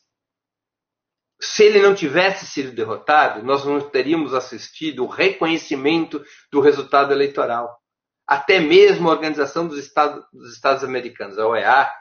Se 1.41 1.65
ele 1.65 1.81
não 1.81 1.95
tivesse 1.95 2.47
sido 2.47 2.73
derrotado, 2.73 3.43
nós 3.45 3.65
não 3.65 3.81
teríamos 3.81 4.35
assistido 4.35 5.05
o 5.05 5.09
reconhecimento 5.09 6.25
do 6.51 6.61
resultado 6.61 7.13
eleitoral. 7.13 7.79
Até 8.27 8.59
mesmo 8.59 9.09
a 9.09 9.13
Organização 9.13 9.69
dos 9.69 9.79
Estados, 9.79 10.25
dos 10.33 10.53
Estados 10.55 10.83
Americanos, 10.83 11.39
a 11.39 11.47
OEA, 11.47 11.93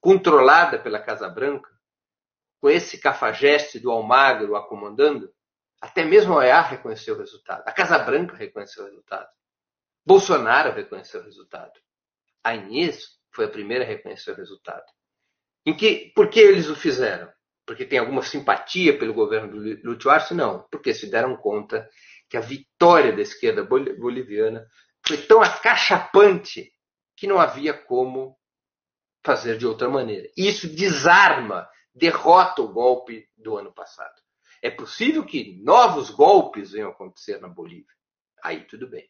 controlada 0.00 0.78
pela 0.78 1.00
Casa 1.00 1.28
Branca, 1.28 1.68
com 2.60 2.70
esse 2.70 2.98
cafajeste 2.98 3.78
do 3.78 3.90
Almagro 3.90 4.56
a 4.56 4.66
comandando, 4.66 5.30
até 5.80 6.04
mesmo 6.04 6.32
a 6.32 6.36
OEA 6.38 6.60
reconheceu 6.62 7.14
o 7.14 7.18
resultado. 7.18 7.62
A 7.66 7.72
Casa 7.72 7.98
Branca 7.98 8.34
reconheceu 8.34 8.84
o 8.84 8.86
resultado. 8.86 9.28
Bolsonaro 10.04 10.74
reconheceu 10.74 11.20
o 11.20 11.24
resultado. 11.24 11.72
A 12.42 12.54
Inês 12.54 13.18
foi 13.32 13.46
a 13.46 13.50
primeira 13.50 13.84
a 13.84 13.86
reconhecer 13.86 14.32
o 14.32 14.36
resultado. 14.36 14.84
Em 15.66 15.74
que, 15.74 16.12
por 16.14 16.28
que 16.28 16.40
eles 16.40 16.68
o 16.68 16.76
fizeram? 16.76 17.32
Porque 17.66 17.86
tem 17.86 17.98
alguma 17.98 18.22
simpatia 18.22 18.98
pelo 18.98 19.14
governo 19.14 19.50
do 19.50 19.90
Lúcio 19.90 20.10
Arce? 20.10 20.34
Não. 20.34 20.66
Porque 20.70 20.92
se 20.92 21.10
deram 21.10 21.36
conta 21.36 21.88
que 22.28 22.36
a 22.36 22.40
vitória 22.40 23.12
da 23.12 23.22
esquerda 23.22 23.64
boliviana 23.64 24.66
foi 25.06 25.16
tão 25.18 25.40
acachapante 25.40 26.70
que 27.16 27.26
não 27.26 27.38
havia 27.38 27.72
como 27.72 28.38
fazer 29.24 29.56
de 29.56 29.66
outra 29.66 29.88
maneira. 29.88 30.28
Isso 30.36 30.68
desarma, 30.68 31.66
derrota 31.94 32.60
o 32.60 32.72
golpe 32.72 33.26
do 33.36 33.56
ano 33.56 33.72
passado. 33.72 34.14
É 34.60 34.70
possível 34.70 35.24
que 35.24 35.62
novos 35.62 36.10
golpes 36.10 36.72
venham 36.72 36.88
a 36.88 36.92
acontecer 36.92 37.40
na 37.40 37.48
Bolívia. 37.48 37.94
Aí 38.42 38.64
tudo 38.64 38.88
bem. 38.88 39.08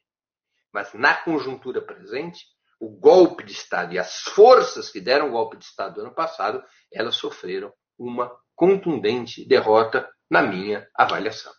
Mas 0.74 0.92
na 0.92 1.14
conjuntura 1.14 1.80
presente, 1.80 2.44
o 2.80 2.90
golpe 2.90 3.44
de 3.44 3.52
Estado 3.52 3.94
e 3.94 3.98
as 3.98 4.22
forças 4.22 4.90
que 4.90 5.00
deram 5.00 5.28
o 5.28 5.30
golpe 5.30 5.56
de 5.56 5.64
Estado 5.64 5.94
do 5.94 6.00
ano 6.00 6.14
passado, 6.14 6.60
elas 6.92 7.14
sofreram 7.14 7.72
uma 7.96 8.28
contundente 8.56 9.46
derrota, 9.46 10.10
na 10.28 10.42
minha 10.42 10.86
avaliação. 10.96 11.52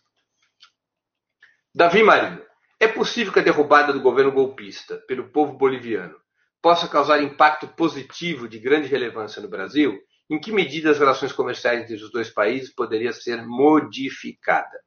Davi 1.74 2.02
Marinho. 2.02 2.44
É 2.78 2.86
possível 2.86 3.32
que 3.32 3.38
a 3.38 3.42
derrubada 3.42 3.90
do 3.90 4.02
governo 4.02 4.32
golpista 4.32 4.98
pelo 5.08 5.30
povo 5.32 5.56
boliviano 5.56 6.14
possa 6.60 6.86
causar 6.86 7.22
impacto 7.22 7.68
positivo 7.68 8.46
de 8.46 8.58
grande 8.58 8.88
relevância 8.88 9.40
no 9.40 9.48
Brasil? 9.48 9.98
Em 10.28 10.38
que 10.38 10.52
medida 10.52 10.90
as 10.90 10.98
relações 10.98 11.32
comerciais 11.32 11.82
entre 11.82 11.94
os 11.94 12.10
dois 12.10 12.28
países 12.28 12.74
poderia 12.74 13.12
ser 13.14 13.46
modificada? 13.46 14.78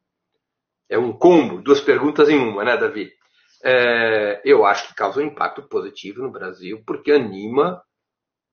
É 0.88 1.00
um 1.00 1.13
combo, 1.13 1.63
duas 1.63 1.82
perguntas 1.82 2.30
em 2.30 2.38
uma, 2.38 2.63
né, 2.63 2.78
Davi? 2.78 3.12
É, 3.63 4.41
eu 4.45 4.65
acho 4.65 4.88
que 4.88 4.95
causa 4.95 5.19
um 5.19 5.26
impacto 5.26 5.63
positivo 5.63 6.22
no 6.22 6.32
Brasil, 6.32 6.82
porque 6.86 7.12
anima 7.12 7.84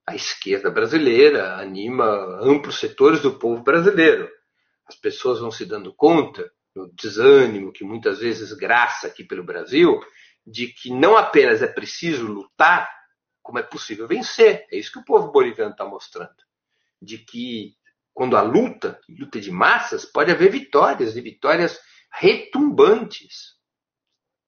a 0.05 0.15
esquerda 0.15 0.71
brasileira, 0.71 1.57
anima 1.57 2.05
amplos 2.41 2.79
setores 2.79 3.21
do 3.21 3.37
povo 3.37 3.61
brasileiro. 3.61 4.29
As 4.85 4.95
pessoas 4.95 5.39
vão 5.39 5.51
se 5.51 5.65
dando 5.65 5.93
conta, 5.93 6.49
no 6.73 6.87
desânimo 6.93 7.73
que 7.73 7.83
muitas 7.83 8.19
vezes 8.19 8.53
graça 8.53 9.07
aqui 9.07 9.23
pelo 9.23 9.43
Brasil, 9.43 9.99
de 10.45 10.67
que 10.67 10.89
não 10.89 11.17
apenas 11.17 11.61
é 11.61 11.67
preciso 11.67 12.25
lutar, 12.25 12.89
como 13.41 13.59
é 13.59 13.63
possível 13.63 14.07
vencer. 14.07 14.65
É 14.71 14.77
isso 14.77 14.91
que 14.91 14.99
o 14.99 15.05
povo 15.05 15.31
boliviano 15.31 15.71
está 15.71 15.83
mostrando. 15.83 16.35
De 17.01 17.17
que 17.17 17.75
quando 18.13 18.37
a 18.37 18.41
luta, 18.41 18.99
luta 19.09 19.41
de 19.41 19.51
massas, 19.51 20.05
pode 20.05 20.31
haver 20.31 20.51
vitórias, 20.51 21.15
e 21.17 21.21
vitórias 21.21 21.79
retumbantes. 22.11 23.56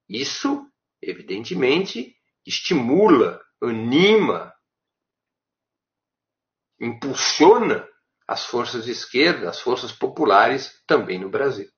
Isso, 0.10 0.66
evidentemente, 1.02 2.16
estimula, 2.46 3.40
anima, 3.62 4.52
impulsiona 6.82 7.88
as 8.28 8.46
forças 8.46 8.86
de 8.86 8.92
esquerda, 8.92 9.50
as 9.50 9.60
forças 9.60 9.92
populares 9.92 10.82
também 10.88 11.20
no 11.20 11.30
Brasil. 11.30 11.70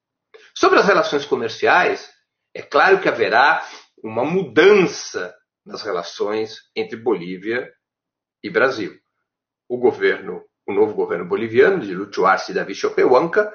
Sobre 0.55 0.79
as 0.79 0.85
relações 0.85 1.25
comerciais, 1.25 2.09
é 2.53 2.61
claro 2.61 3.01
que 3.01 3.09
haverá 3.09 3.67
uma 4.03 4.23
mudança 4.23 5.35
nas 5.65 5.81
relações 5.81 6.57
entre 6.75 6.97
Bolívia 6.97 7.71
e 8.43 8.49
Brasil. 8.49 8.97
O 9.67 9.77
governo, 9.77 10.43
o 10.67 10.73
novo 10.73 10.93
governo 10.93 11.25
boliviano 11.25 11.79
de 11.79 11.93
Lúcio 11.93 12.25
Arce 12.25 12.51
e 12.51 12.55
Davi 12.55 12.75
Chopehuanca 12.75 13.51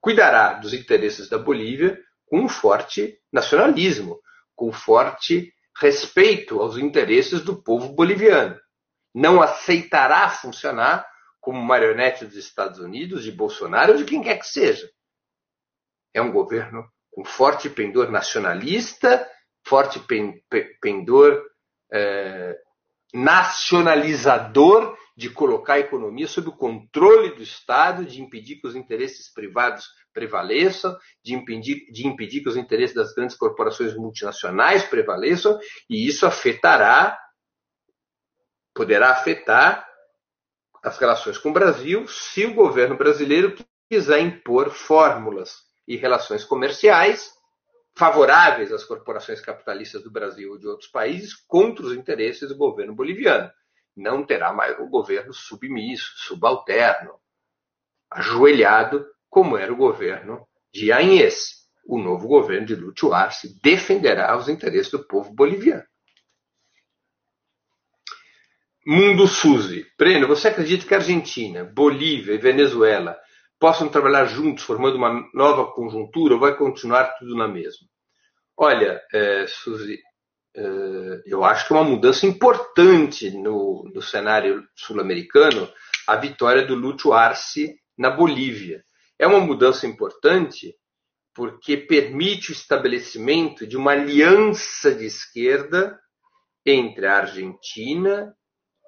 cuidará 0.00 0.54
dos 0.54 0.72
interesses 0.72 1.28
da 1.28 1.38
Bolívia 1.38 1.98
com 2.30 2.42
um 2.42 2.48
forte 2.48 3.18
nacionalismo, 3.32 4.20
com 4.54 4.72
forte 4.72 5.52
respeito 5.76 6.60
aos 6.60 6.78
interesses 6.78 7.40
do 7.40 7.60
povo 7.60 7.92
boliviano. 7.92 8.56
Não 9.12 9.42
aceitará 9.42 10.30
funcionar 10.30 11.04
como 11.40 11.60
marionete 11.60 12.24
dos 12.24 12.36
Estados 12.36 12.78
Unidos, 12.78 13.24
de 13.24 13.32
Bolsonaro 13.32 13.92
ou 13.92 13.98
de 13.98 14.04
quem 14.04 14.22
quer 14.22 14.38
que 14.38 14.46
seja. 14.46 14.88
É 16.14 16.22
um 16.22 16.30
governo 16.30 16.88
com 17.10 17.24
forte 17.24 17.68
pendor 17.68 18.12
nacionalista, 18.12 19.28
forte 19.66 20.00
pendor 20.80 21.42
é, 21.92 22.56
nacionalizador 23.12 24.96
de 25.20 25.28
colocar 25.28 25.74
a 25.74 25.80
economia 25.80 26.26
sob 26.26 26.48
o 26.48 26.56
controle 26.56 27.34
do 27.34 27.42
Estado, 27.42 28.06
de 28.06 28.22
impedir 28.22 28.56
que 28.56 28.66
os 28.66 28.74
interesses 28.74 29.30
privados 29.30 29.84
prevaleçam, 30.14 30.96
de 31.22 31.34
impedir, 31.34 31.92
de 31.92 32.06
impedir 32.06 32.42
que 32.42 32.48
os 32.48 32.56
interesses 32.56 32.96
das 32.96 33.12
grandes 33.12 33.36
corporações 33.36 33.94
multinacionais 33.94 34.82
prevaleçam, 34.84 35.60
e 35.90 36.08
isso 36.08 36.24
afetará, 36.24 37.20
poderá 38.74 39.10
afetar 39.10 39.86
as 40.82 40.96
relações 40.96 41.36
com 41.36 41.50
o 41.50 41.52
Brasil 41.52 42.08
se 42.08 42.46
o 42.46 42.54
governo 42.54 42.96
brasileiro 42.96 43.54
quiser 43.90 44.20
impor 44.20 44.70
fórmulas 44.70 45.54
e 45.86 45.96
relações 45.96 46.46
comerciais 46.46 47.30
favoráveis 47.94 48.72
às 48.72 48.84
corporações 48.84 49.42
capitalistas 49.42 50.02
do 50.02 50.10
Brasil 50.10 50.52
ou 50.52 50.58
de 50.58 50.66
outros 50.66 50.88
países 50.88 51.34
contra 51.34 51.84
os 51.84 51.92
interesses 51.92 52.48
do 52.48 52.56
governo 52.56 52.94
boliviano. 52.94 53.50
Não 54.00 54.24
terá 54.24 54.50
mais 54.50 54.80
um 54.80 54.88
governo 54.88 55.30
submisso, 55.30 56.14
subalterno, 56.16 57.20
ajoelhado, 58.10 59.04
como 59.28 59.58
era 59.58 59.70
o 59.70 59.76
governo 59.76 60.48
de 60.72 60.90
Anhês. 60.90 61.66
O 61.84 61.98
novo 61.98 62.26
governo 62.26 62.66
de 62.66 62.74
Lúcio 62.74 63.12
Arce 63.12 63.60
defenderá 63.62 64.34
os 64.38 64.48
interesses 64.48 64.90
do 64.90 65.06
povo 65.06 65.34
boliviano. 65.34 65.84
Mundo 68.86 69.26
Suzy. 69.26 69.86
Breno, 69.98 70.26
você 70.26 70.48
acredita 70.48 70.86
que 70.86 70.94
a 70.94 70.96
Argentina, 70.96 71.62
Bolívia 71.62 72.32
e 72.32 72.38
Venezuela 72.38 73.18
possam 73.58 73.86
trabalhar 73.86 74.24
juntos, 74.24 74.64
formando 74.64 74.96
uma 74.96 75.28
nova 75.34 75.70
conjuntura, 75.72 76.32
ou 76.32 76.40
vai 76.40 76.56
continuar 76.56 77.18
tudo 77.18 77.36
na 77.36 77.46
mesma? 77.46 77.86
Olha, 78.56 78.98
é, 79.12 79.46
Suzy, 79.46 80.00
eu 81.26 81.44
acho 81.44 81.66
que 81.66 81.72
é 81.72 81.76
uma 81.76 81.88
mudança 81.88 82.26
importante 82.26 83.30
no, 83.30 83.88
no 83.94 84.02
cenário 84.02 84.64
sul-americano 84.74 85.70
a 86.06 86.16
vitória 86.16 86.66
do 86.66 86.74
Lúcio 86.74 87.12
Arce 87.12 87.76
na 87.96 88.10
Bolívia. 88.10 88.84
É 89.18 89.26
uma 89.26 89.40
mudança 89.40 89.86
importante 89.86 90.74
porque 91.34 91.76
permite 91.76 92.50
o 92.50 92.52
estabelecimento 92.52 93.66
de 93.66 93.76
uma 93.76 93.92
aliança 93.92 94.92
de 94.92 95.06
esquerda 95.06 95.98
entre 96.66 97.06
a 97.06 97.18
Argentina, 97.18 98.34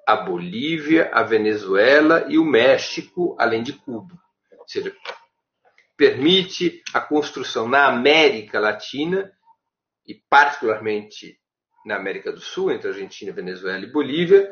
a 0.07 0.17
Bolívia, 0.17 1.09
a 1.13 1.23
Venezuela 1.23 2.25
e 2.27 2.37
o 2.37 2.43
México, 2.43 3.35
além 3.39 3.63
de 3.63 3.73
Cuba. 3.73 4.15
Ou 4.59 4.67
seja, 4.67 4.93
permite 5.95 6.81
a 6.93 6.99
construção 6.99 7.67
na 7.67 7.87
América 7.87 8.59
Latina 8.59 9.31
e 10.05 10.15
particularmente 10.29 11.39
na 11.85 11.95
América 11.95 12.31
do 12.31 12.39
Sul, 12.39 12.71
entre 12.71 12.89
Argentina, 12.89 13.31
Venezuela 13.31 13.83
e 13.83 13.91
Bolívia, 13.91 14.49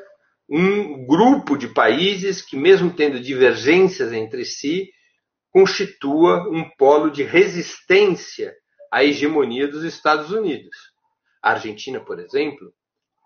um 0.50 1.06
grupo 1.06 1.58
de 1.58 1.68
países 1.70 2.42
que, 2.42 2.58
mesmo 2.58 2.94
tendo 2.94 3.20
divergências 3.20 4.12
entre 4.12 4.44
si, 4.44 4.92
constitua 5.50 6.48
um 6.50 6.70
polo 6.78 7.10
de 7.10 7.24
resistência 7.24 8.54
à 8.92 9.04
hegemonia 9.04 9.68
dos 9.68 9.84
Estados 9.84 10.32
Unidos. 10.32 10.76
A 11.42 11.52
Argentina, 11.52 12.00
por 12.00 12.20
exemplo, 12.20 12.74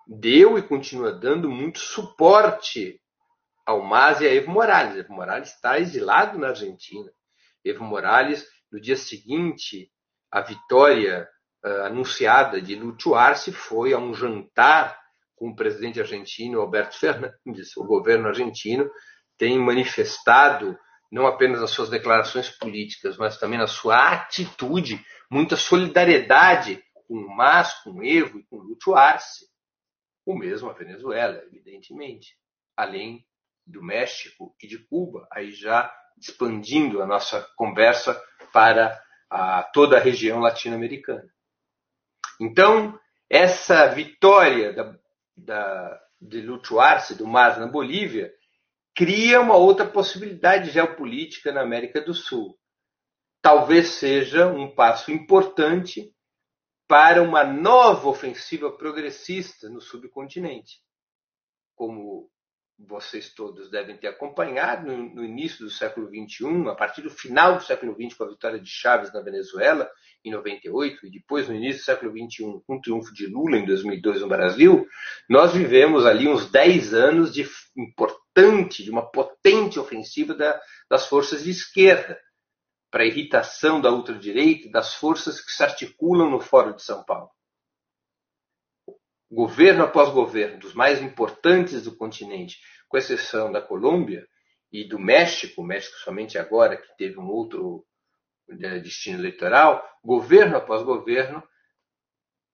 deu 0.08 0.58
e 0.58 0.62
continua 0.62 1.12
dando 1.12 1.50
muito 1.50 1.80
suporte 1.80 3.00
ao 3.65 3.82
MAS 3.82 4.22
e 4.22 4.28
a 4.28 4.34
Evo 4.34 4.52
Morales. 4.52 4.98
Evo 4.98 5.13
Morales 5.13 5.50
está 5.50 5.80
exilado 5.80 6.38
na 6.38 6.50
Argentina. 6.50 7.12
Evo 7.63 7.84
Morales, 7.84 8.48
no 8.72 8.80
dia 8.80 8.96
seguinte 8.96 9.91
à 10.32 10.41
vitória 10.41 11.28
anunciada 11.86 12.62
de 12.62 12.80
Arce, 13.15 13.51
foi 13.51 13.93
a 13.93 13.97
um 13.97 14.13
jantar 14.13 14.99
com 15.36 15.49
o 15.49 15.56
presidente 15.56 15.99
argentino 15.99 16.62
Alberto 16.62 16.97
Fernandes. 16.99 17.75
O 17.78 17.84
governo 17.84 18.28
argentino 18.28 18.89
tem 19.38 19.58
manifestado 19.60 20.78
não 21.12 21.28
apenas 21.28 21.62
nas 21.62 21.71
suas 21.71 21.89
declarações 21.89 22.49
políticas, 22.49 23.17
mas 23.17 23.38
também 23.38 23.58
na 23.58 23.67
sua 23.67 24.13
atitude, 24.13 25.04
muita 25.30 25.56
solidariedade 25.56 26.84
com 27.08 27.15
o 27.15 27.36
MAS, 27.36 27.73
com 27.84 27.91
o 27.91 28.04
Evo 28.04 28.39
e 28.39 28.43
com 28.43 28.58
o 28.58 28.95
Arce. 28.95 29.45
O 30.25 30.38
mesmo 30.38 30.69
a 30.69 30.73
Venezuela, 30.73 31.41
evidentemente, 31.45 32.36
além 32.75 33.25
do 33.65 33.82
México 33.82 34.56
e 34.62 34.67
de 34.67 34.78
Cuba, 34.78 35.28
aí 35.32 35.51
já 35.51 35.93
expandindo 36.17 37.01
a 37.01 37.06
nossa 37.06 37.47
conversa 37.56 38.19
para 38.51 38.99
a, 39.30 39.63
toda 39.63 39.97
a 39.97 40.01
região 40.01 40.39
latino-americana. 40.39 41.35
Então, 42.39 43.00
essa 43.30 43.88
vitória 43.88 44.74
da, 44.74 45.00
da, 45.36 46.02
de 46.21 46.41
Lúcio 46.41 46.80
Arce, 46.80 47.15
do 47.15 47.26
MAS 47.28 47.58
na 47.58 47.67
Bolívia, 47.67 48.32
cria 48.95 49.41
uma 49.41 49.56
outra 49.56 49.86
possibilidade 49.86 50.71
geopolítica 50.71 51.52
na 51.52 51.62
América 51.62 52.02
do 52.02 52.13
Sul. 52.13 52.58
Talvez 53.41 53.89
seja 53.89 54.48
um 54.48 54.74
passo 54.74 55.12
importante 55.12 56.12
para 56.88 57.21
uma 57.21 57.43
nova 57.43 58.08
ofensiva 58.08 58.71
progressista 58.71 59.69
no 59.69 59.82
subcontinente. 59.82 60.80
Como 61.76 62.30
vocês 62.77 63.33
todos 63.33 63.69
devem 63.69 63.97
ter 63.97 64.07
acompanhado 64.07 64.91
no, 64.91 65.23
início 65.23 65.63
do 65.63 65.71
século 65.71 66.07
XXI, 66.07 66.69
a 66.69 66.75
partir 66.75 67.01
do 67.01 67.09
final 67.09 67.57
do 67.57 67.63
século 67.63 67.93
XX, 67.93 68.13
com 68.15 68.23
a 68.25 68.29
vitória 68.29 68.59
de 68.59 68.69
Chávez 68.69 69.13
na 69.13 69.21
Venezuela, 69.21 69.89
em 70.23 70.31
98, 70.31 71.07
e 71.07 71.11
depois 71.11 71.47
no 71.47 71.55
início 71.55 71.81
do 71.81 71.85
século 71.85 72.11
XXI, 72.11 72.61
com 72.67 72.75
o 72.75 72.81
triunfo 72.81 73.13
de 73.13 73.27
Lula 73.27 73.57
em 73.57 73.65
2002 73.65 74.21
no 74.21 74.27
Brasil, 74.27 74.88
nós 75.29 75.53
vivemos 75.53 76.05
ali 76.05 76.27
uns 76.27 76.49
10 76.51 76.93
anos 76.93 77.33
de 77.33 77.47
importante, 77.77 78.83
de 78.83 78.91
uma 78.91 79.09
potente 79.09 79.79
ofensiva 79.79 80.33
da, 80.33 80.59
das 80.89 81.07
forças 81.07 81.43
de 81.43 81.51
esquerda, 81.51 82.19
para 82.91 83.03
a 83.03 83.07
irritação 83.07 83.81
da 83.81 83.91
ultradireita, 83.91 84.69
das 84.69 84.93
forças 84.93 85.41
que 85.41 85.51
se 85.51 85.63
articulam 85.63 86.29
no 86.29 86.39
Fórum 86.39 86.73
de 86.73 86.83
São 86.83 87.03
Paulo 87.03 87.35
governo 89.31 89.83
após 89.83 90.09
governo, 90.09 90.59
dos 90.59 90.73
mais 90.73 91.01
importantes 91.01 91.83
do 91.83 91.95
continente, 91.95 92.59
com 92.88 92.97
exceção 92.97 93.51
da 93.51 93.61
Colômbia 93.61 94.27
e 94.71 94.88
do 94.88 94.99
México, 94.99 95.61
o 95.61 95.65
México 95.65 95.97
somente 95.97 96.38
agora 96.38 96.77
que 96.77 96.95
teve 96.97 97.19
um 97.19 97.27
outro 97.27 97.85
né, 98.47 98.79
destino 98.79 99.19
eleitoral, 99.19 99.83
governo 100.03 100.57
após 100.57 100.83
governo, 100.83 101.43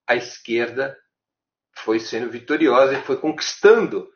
a 0.08 0.16
esquerda 0.16 0.98
foi 1.78 2.00
sendo 2.00 2.30
vitoriosa 2.30 2.94
e 2.94 3.04
foi 3.04 3.18
conquistando 3.18 4.10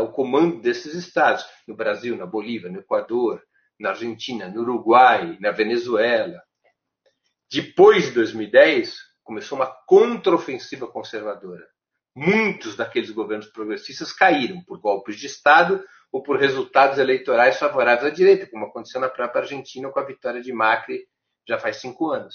o 0.00 0.08
comando 0.12 0.62
desses 0.62 0.94
estados, 0.94 1.46
no 1.66 1.76
Brasil, 1.76 2.16
na 2.16 2.24
Bolívia, 2.24 2.70
no 2.70 2.80
Equador, 2.80 3.42
na 3.78 3.90
Argentina, 3.90 4.48
no 4.48 4.62
Uruguai, 4.62 5.36
na 5.40 5.50
Venezuela. 5.50 6.42
Depois 7.52 8.06
de 8.06 8.12
2010, 8.12 8.96
começou 9.22 9.58
uma 9.58 9.70
contraofensiva 9.86 10.86
conservadora 10.86 11.66
muitos 12.14 12.76
daqueles 12.76 13.10
governos 13.10 13.46
progressistas 13.48 14.12
caíram 14.12 14.62
por 14.64 14.80
golpes 14.80 15.16
de 15.16 15.26
Estado 15.26 15.84
ou 16.10 16.22
por 16.22 16.38
resultados 16.38 16.98
eleitorais 16.98 17.58
favoráveis 17.58 18.12
à 18.12 18.14
direita, 18.14 18.46
como 18.46 18.66
aconteceu 18.66 19.00
na 19.00 19.08
própria 19.08 19.42
Argentina 19.42 19.90
com 19.90 20.00
a 20.00 20.04
vitória 20.04 20.40
de 20.40 20.52
Macri 20.52 21.06
já 21.46 21.58
faz 21.58 21.76
cinco 21.76 22.10
anos. 22.10 22.34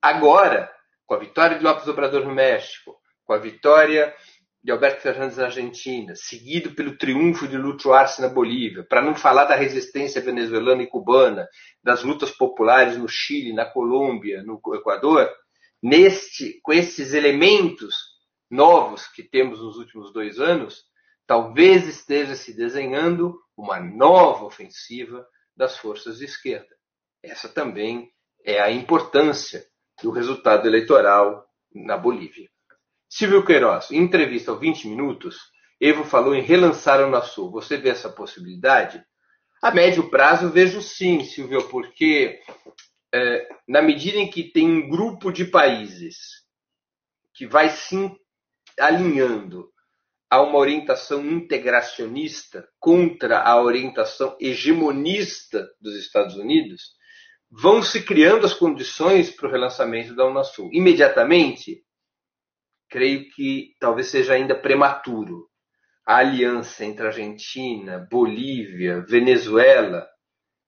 Agora, 0.00 0.70
com 1.06 1.14
a 1.14 1.18
vitória 1.18 1.58
de 1.58 1.64
López 1.64 1.86
Obrador 1.86 2.24
no 2.24 2.34
México, 2.34 2.96
com 3.24 3.32
a 3.32 3.38
vitória 3.38 4.14
de 4.62 4.70
Alberto 4.70 5.02
Fernandes 5.02 5.38
na 5.38 5.44
Argentina, 5.44 6.14
seguido 6.14 6.74
pelo 6.74 6.96
triunfo 6.96 7.48
de 7.48 7.56
Lúcio 7.56 7.92
Arce 7.92 8.20
na 8.20 8.28
Bolívia, 8.28 8.84
para 8.88 9.02
não 9.02 9.14
falar 9.14 9.44
da 9.44 9.56
resistência 9.56 10.20
venezuelana 10.20 10.82
e 10.82 10.86
cubana, 10.86 11.48
das 11.82 12.04
lutas 12.04 12.30
populares 12.30 12.96
no 12.96 13.08
Chile, 13.08 13.52
na 13.52 13.64
Colômbia, 13.64 14.42
no 14.42 14.60
Equador, 14.74 15.28
neste, 15.82 16.60
com 16.62 16.72
esses 16.72 17.12
elementos 17.12 17.96
novos 18.50 19.06
que 19.06 19.22
temos 19.22 19.60
nos 19.60 19.76
últimos 19.76 20.12
dois 20.12 20.38
anos, 20.38 20.84
talvez 21.26 21.86
esteja 21.86 22.34
se 22.36 22.54
desenhando 22.54 23.38
uma 23.56 23.80
nova 23.80 24.44
ofensiva 24.44 25.26
das 25.56 25.76
forças 25.76 26.18
de 26.18 26.26
esquerda. 26.26 26.74
Essa 27.22 27.48
também 27.48 28.10
é 28.44 28.60
a 28.60 28.70
importância 28.70 29.64
do 30.02 30.10
resultado 30.10 30.66
eleitoral 30.66 31.46
na 31.74 31.96
Bolívia. 31.96 32.48
Silvio 33.08 33.44
Queiroz, 33.44 33.90
em 33.90 33.98
entrevista 33.98 34.50
ao 34.50 34.58
20 34.58 34.88
Minutos, 34.88 35.52
Evo 35.80 36.04
falou 36.04 36.32
em 36.32 36.42
relançar 36.42 37.00
o 37.00 37.08
Unasul. 37.08 37.50
Você 37.50 37.76
vê 37.76 37.88
essa 37.88 38.08
possibilidade? 38.08 39.04
A 39.60 39.72
médio 39.72 40.08
prazo, 40.08 40.48
vejo 40.48 40.80
sim, 40.80 41.24
Silvio, 41.24 41.68
porque 41.68 42.40
é, 43.14 43.48
na 43.68 43.82
medida 43.82 44.18
em 44.18 44.30
que 44.30 44.44
tem 44.44 44.66
um 44.68 44.88
grupo 44.88 45.30
de 45.30 45.44
países 45.44 46.42
que 47.34 47.46
vai 47.46 47.68
se 47.68 47.96
alinhando 48.78 49.70
a 50.30 50.40
uma 50.40 50.58
orientação 50.58 51.24
integracionista 51.26 52.66
contra 52.80 53.42
a 53.42 53.60
orientação 53.60 54.34
hegemonista 54.40 55.68
dos 55.78 55.94
Estados 55.96 56.36
Unidos, 56.36 56.92
vão 57.50 57.82
se 57.82 58.02
criando 58.02 58.46
as 58.46 58.54
condições 58.54 59.30
para 59.30 59.46
o 59.46 59.52
relançamento 59.52 60.14
da 60.14 60.26
Unasul. 60.26 60.70
Imediatamente, 60.72 61.84
creio 62.88 63.28
que 63.30 63.74
talvez 63.78 64.06
seja 64.06 64.32
ainda 64.32 64.54
prematuro. 64.54 65.50
A 66.06 66.16
aliança 66.16 66.82
entre 66.82 67.06
Argentina, 67.06 68.08
Bolívia, 68.10 69.04
Venezuela 69.06 70.08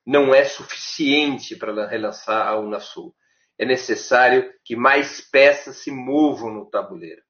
não 0.04 0.34
é 0.34 0.44
suficiente 0.44 1.56
para 1.56 1.86
relançar 1.86 2.46
a 2.46 2.58
Unasul. 2.58 3.14
É 3.58 3.64
necessário 3.64 4.52
que 4.64 4.76
mais 4.76 5.20
peças 5.20 5.78
se 5.78 5.90
movam 5.90 6.52
no 6.52 6.68
tabuleiro. 6.68 7.22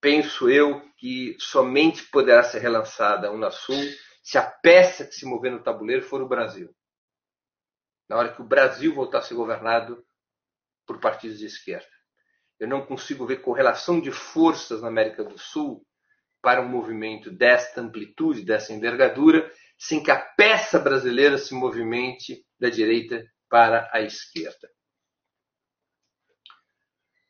Penso 0.00 0.48
eu 0.48 0.82
que 0.96 1.36
somente 1.40 2.04
poderá 2.04 2.42
ser 2.42 2.60
relançada 2.60 3.28
a 3.28 3.32
Unasul 3.32 3.82
se 4.22 4.38
a 4.38 4.42
peça 4.42 5.06
que 5.06 5.14
se 5.14 5.24
mover 5.24 5.52
no 5.52 5.62
tabuleiro 5.62 6.02
for 6.02 6.20
o 6.20 6.28
Brasil. 6.28 6.74
Na 8.08 8.16
hora 8.16 8.32
que 8.32 8.40
o 8.40 8.46
Brasil 8.46 8.94
voltar 8.94 9.18
a 9.18 9.22
ser 9.22 9.34
governado 9.34 10.04
por 10.86 11.00
partidos 11.00 11.38
de 11.38 11.46
esquerda. 11.46 11.86
Eu 12.58 12.68
não 12.68 12.86
consigo 12.86 13.26
ver 13.26 13.42
correlação 13.42 14.00
de 14.00 14.12
forças 14.12 14.82
na 14.82 14.88
América 14.88 15.24
do 15.24 15.38
Sul 15.38 15.84
para 16.40 16.60
um 16.60 16.68
movimento 16.68 17.30
desta 17.30 17.80
amplitude, 17.80 18.44
dessa 18.44 18.72
envergadura, 18.72 19.52
sem 19.78 20.02
que 20.02 20.10
a 20.10 20.18
peça 20.18 20.78
brasileira 20.78 21.38
se 21.38 21.54
movimente 21.54 22.44
da 22.58 22.68
direita 22.68 23.24
para 23.48 23.88
a 23.92 24.00
esquerda. 24.00 24.68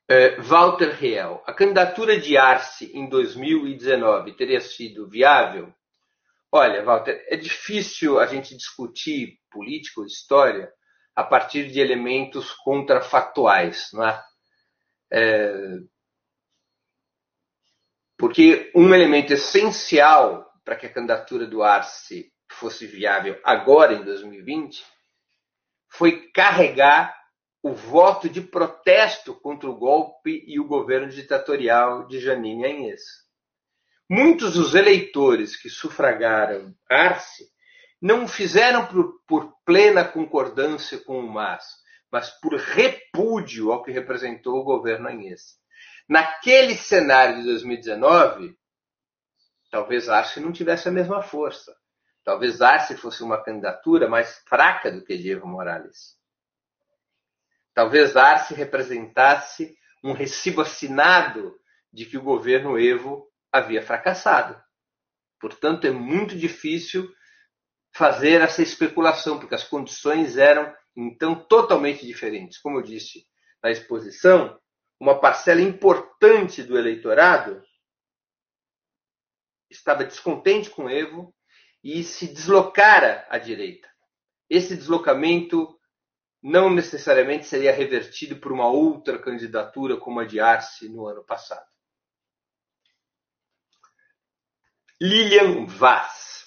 É, 0.09 0.41
Walter 0.41 0.95
Riel, 0.95 1.43
a 1.47 1.53
candidatura 1.53 2.19
de 2.19 2.37
Arce 2.37 2.93
em 2.95 3.09
2019 3.09 4.37
teria 4.37 4.61
sido 4.61 5.09
viável? 5.09 5.75
Olha, 6.53 6.85
Walter, 6.85 7.25
é 7.29 7.37
difícil 7.37 8.21
a 8.21 8.27
gente 8.27 8.57
discutir 8.57 9.41
política 9.51 10.01
ou 10.01 10.07
história 10.07 10.73
a 11.15 11.25
partir 11.25 11.73
de 11.73 11.81
elementos 11.81 12.53
contrafactuais, 12.53 13.89
não 13.93 14.07
é? 14.07 14.25
é 15.13 15.53
porque 18.17 18.71
um 18.75 18.95
elemento 18.95 19.33
essencial 19.33 20.51
para 20.65 20.77
que 20.77 20.87
a 20.87 20.93
candidatura 20.93 21.47
do 21.47 21.63
Arce 21.63 22.33
fosse 22.55 22.87
viável 22.87 23.39
agora 23.45 23.93
em 23.93 24.05
2020 24.05 24.85
foi 25.89 26.31
carregar 26.31 27.17
o 27.63 27.75
voto 27.75 28.29
de 28.29 28.41
protesto 28.41 29.35
contra 29.35 29.69
o 29.69 29.77
golpe 29.77 30.45
e 30.47 30.61
o 30.61 30.67
governo 30.67 31.09
ditatorial 31.09 32.07
de 32.07 32.21
Janine 32.21 32.65
Agnès. 32.65 33.03
Muitos 34.09 34.55
dos 34.55 34.75
eleitores 34.75 35.57
que 35.57 35.69
sufragaram 35.69 36.73
Arce 36.89 37.45
não 38.01 38.29
fizeram 38.29 38.87
por, 38.87 39.21
por 39.27 39.53
plena 39.65 40.05
concordância 40.05 40.99
com 41.01 41.19
o 41.19 41.29
MAS, 41.29 41.65
mas 42.11 42.31
por 42.41 42.55
repúdio 42.55 43.73
ao 43.73 43.83
que 43.83 43.91
representou 43.91 44.61
o 44.61 44.65
governo 44.65 45.09
Agnès. 45.09 45.57
Naquele 46.09 46.77
cenário 46.77 47.39
de 47.39 47.43
2019, 47.45 48.57
talvez 49.73 50.09
Arce 50.09 50.39
não 50.39 50.53
tivesse 50.53 50.89
a 50.89 50.93
mesma 50.93 51.21
força. 51.21 51.75
Talvez 52.27 52.61
Arce 52.61 52.97
fosse 52.97 53.23
uma 53.23 53.41
candidatura 53.41 54.09
mais 54.09 54.43
fraca 54.49 54.91
do 54.91 55.05
que 55.05 55.17
Diego 55.17 55.47
Morales. 55.47 56.19
Talvez 57.73 58.17
Arce 58.17 58.53
representasse 58.53 59.79
um 60.03 60.13
recibo 60.13 60.61
assinado 60.61 61.57
de 61.93 62.05
que 62.05 62.19
o 62.19 62.23
governo 62.23 62.81
Evo 62.81 63.31
havia 63.53 63.81
fracassado. 63.81 64.61
Portanto, 65.39 65.87
é 65.87 65.93
muito 65.93 66.37
difícil 66.37 67.09
fazer 67.95 68.41
essa 68.41 68.61
especulação, 68.61 69.39
porque 69.39 69.55
as 69.55 69.63
condições 69.63 70.37
eram 70.37 70.75
então 70.97 71.33
totalmente 71.33 72.05
diferentes. 72.05 72.59
Como 72.59 72.79
eu 72.79 72.83
disse 72.83 73.25
na 73.63 73.71
exposição, 73.71 74.61
uma 74.99 75.21
parcela 75.21 75.61
importante 75.61 76.65
do 76.65 76.77
eleitorado 76.77 77.63
estava 79.71 80.05
descontente 80.05 80.69
com 80.71 80.91
Evo 80.91 81.33
e 81.87 82.03
se 82.03 82.27
deslocara 82.27 83.25
à 83.31 83.39
direita. 83.39 83.89
Esse 84.51 84.77
deslocamento 84.77 85.79
não 86.43 86.69
necessariamente 86.69 87.47
seria 87.47 87.73
revertido 87.73 88.37
por 88.37 88.51
uma 88.51 88.67
outra 88.67 89.17
candidatura 89.21 89.97
como 89.97 90.19
a 90.19 90.25
de 90.25 90.41
Arce 90.41 90.89
no 90.89 91.07
ano 91.07 91.23
passado. 91.23 91.65
Lilian 95.01 95.67
Vaz, 95.67 96.47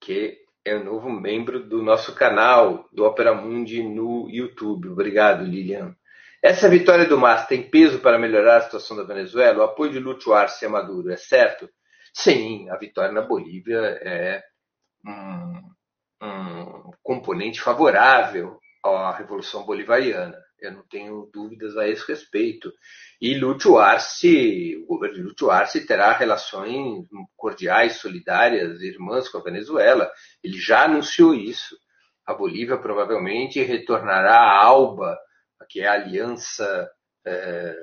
que 0.00 0.46
é 0.64 0.74
o 0.74 0.82
novo 0.84 1.10
membro 1.10 1.68
do 1.68 1.82
nosso 1.82 2.14
canal 2.14 2.88
do 2.90 3.04
Opera 3.04 3.34
Mundi 3.34 3.82
no 3.82 4.30
YouTube. 4.30 4.88
Obrigado, 4.88 5.44
Lilian. 5.44 5.94
Essa 6.42 6.70
vitória 6.70 7.04
do 7.04 7.18
MAS 7.18 7.46
tem 7.46 7.68
peso 7.68 7.98
para 7.98 8.18
melhorar 8.18 8.56
a 8.56 8.62
situação 8.62 8.96
da 8.96 9.04
Venezuela? 9.04 9.58
O 9.58 9.62
apoio 9.62 9.92
de 9.92 9.98
Lúcio 9.98 10.32
Arce 10.32 10.64
a 10.64 10.70
Maduro 10.70 11.12
é 11.12 11.18
certo? 11.18 11.68
Sim, 12.14 12.68
a 12.70 12.76
vitória 12.76 13.12
na 13.12 13.22
Bolívia 13.22 13.78
é 14.02 14.42
um, 15.06 15.74
um 16.22 16.90
componente 17.02 17.60
favorável 17.60 18.58
à 18.84 19.12
Revolução 19.16 19.64
Bolivariana. 19.64 20.36
Eu 20.58 20.72
não 20.72 20.82
tenho 20.88 21.30
dúvidas 21.32 21.76
a 21.76 21.88
esse 21.88 22.06
respeito. 22.06 22.70
E 23.20 23.34
Lúcio 23.38 23.78
Arce, 23.78 24.76
o 24.76 24.86
governo 24.86 25.16
de 25.16 25.22
Lúcio 25.22 25.50
Arce 25.50 25.86
terá 25.86 26.12
relações 26.12 27.06
cordiais, 27.36 27.96
solidárias, 27.96 28.80
irmãs 28.82 29.28
com 29.28 29.38
a 29.38 29.42
Venezuela. 29.42 30.10
Ele 30.42 30.58
já 30.58 30.84
anunciou 30.84 31.34
isso. 31.34 31.76
A 32.26 32.34
Bolívia 32.34 32.76
provavelmente 32.76 33.62
retornará 33.62 34.36
à 34.36 34.64
ALBA, 34.64 35.18
que 35.68 35.80
é 35.80 35.86
a 35.86 35.94
aliança 35.94 36.90
é, 37.26 37.74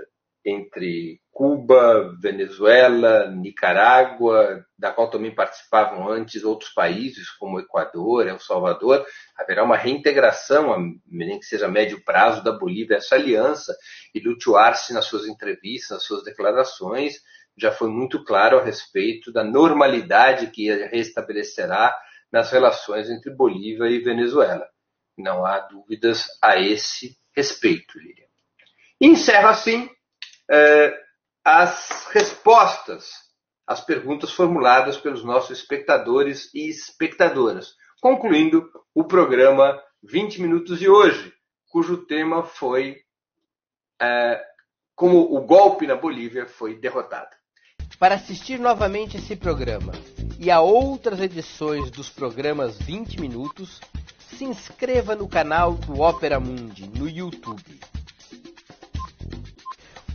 entre 0.46 1.20
Cuba, 1.38 2.18
Venezuela, 2.20 3.30
Nicarágua, 3.30 4.66
da 4.76 4.90
qual 4.90 5.08
também 5.08 5.36
participavam 5.36 6.10
antes 6.10 6.44
outros 6.44 6.72
países, 6.72 7.30
como 7.30 7.60
Equador, 7.60 8.28
El 8.28 8.40
Salvador, 8.40 9.06
haverá 9.38 9.64
uma 9.64 9.78
reintegração, 9.78 10.76
nem 11.06 11.40
que 11.40 11.46
seja 11.46 11.68
a 11.68 11.70
médio 11.70 12.04
prazo, 12.04 12.44
da 12.44 12.52
Bolívia 12.52 12.98
essa 12.98 13.14
aliança, 13.14 13.72
e 14.16 14.20
Lúcio 14.20 14.58
Arce, 14.58 14.96
nas 14.96 15.06
suas 15.06 15.28
entrevistas, 15.28 15.92
nas 15.92 16.04
suas 16.06 16.24
declarações, 16.24 17.22
já 17.56 17.72
foi 17.72 17.88
muito 17.88 18.24
claro 18.24 18.58
a 18.58 18.64
respeito 18.64 19.32
da 19.32 19.44
normalidade 19.44 20.48
que 20.48 20.74
restabelecerá 20.88 21.96
nas 22.32 22.52
relações 22.52 23.12
entre 23.12 23.30
Bolívia 23.30 23.86
e 23.86 24.00
Venezuela. 24.00 24.68
Não 25.16 25.46
há 25.46 25.60
dúvidas 25.60 26.26
a 26.42 26.60
esse 26.60 27.16
respeito, 27.36 28.00
Lilian. 28.00 28.26
encerro 29.00 29.50
assim 29.50 29.88
eh, 30.50 31.07
as 31.48 32.10
respostas 32.12 33.10
às 33.66 33.80
perguntas 33.80 34.34
formuladas 34.34 34.98
pelos 34.98 35.24
nossos 35.24 35.58
espectadores 35.58 36.54
e 36.54 36.68
espectadoras, 36.68 37.74
concluindo 38.02 38.70
o 38.94 39.06
programa 39.06 39.82
20 40.04 40.42
Minutos 40.42 40.78
de 40.78 40.90
hoje, 40.90 41.34
cujo 41.70 42.06
tema 42.06 42.44
foi 42.44 42.98
eh, 44.02 44.42
como 44.94 45.20
o 45.20 45.40
golpe 45.40 45.88
na 45.88 45.96
Bolívia 45.96 46.46
foi 46.46 46.76
derrotado. 46.76 47.34
Para 47.98 48.16
assistir 48.16 48.60
novamente 48.60 49.16
esse 49.16 49.38
programa 49.38 49.94
e 50.38 50.52
a 50.52 50.60
outras 50.60 51.22
edições 51.22 51.90
dos 51.90 52.10
programas 52.10 52.78
20 52.78 53.22
Minutos, 53.22 53.80
se 54.36 54.44
inscreva 54.44 55.16
no 55.16 55.30
canal 55.30 55.76
do 55.76 56.02
Opera 56.02 56.42
Mundi 56.42 56.90
no 56.90 57.08
YouTube. 57.08 57.80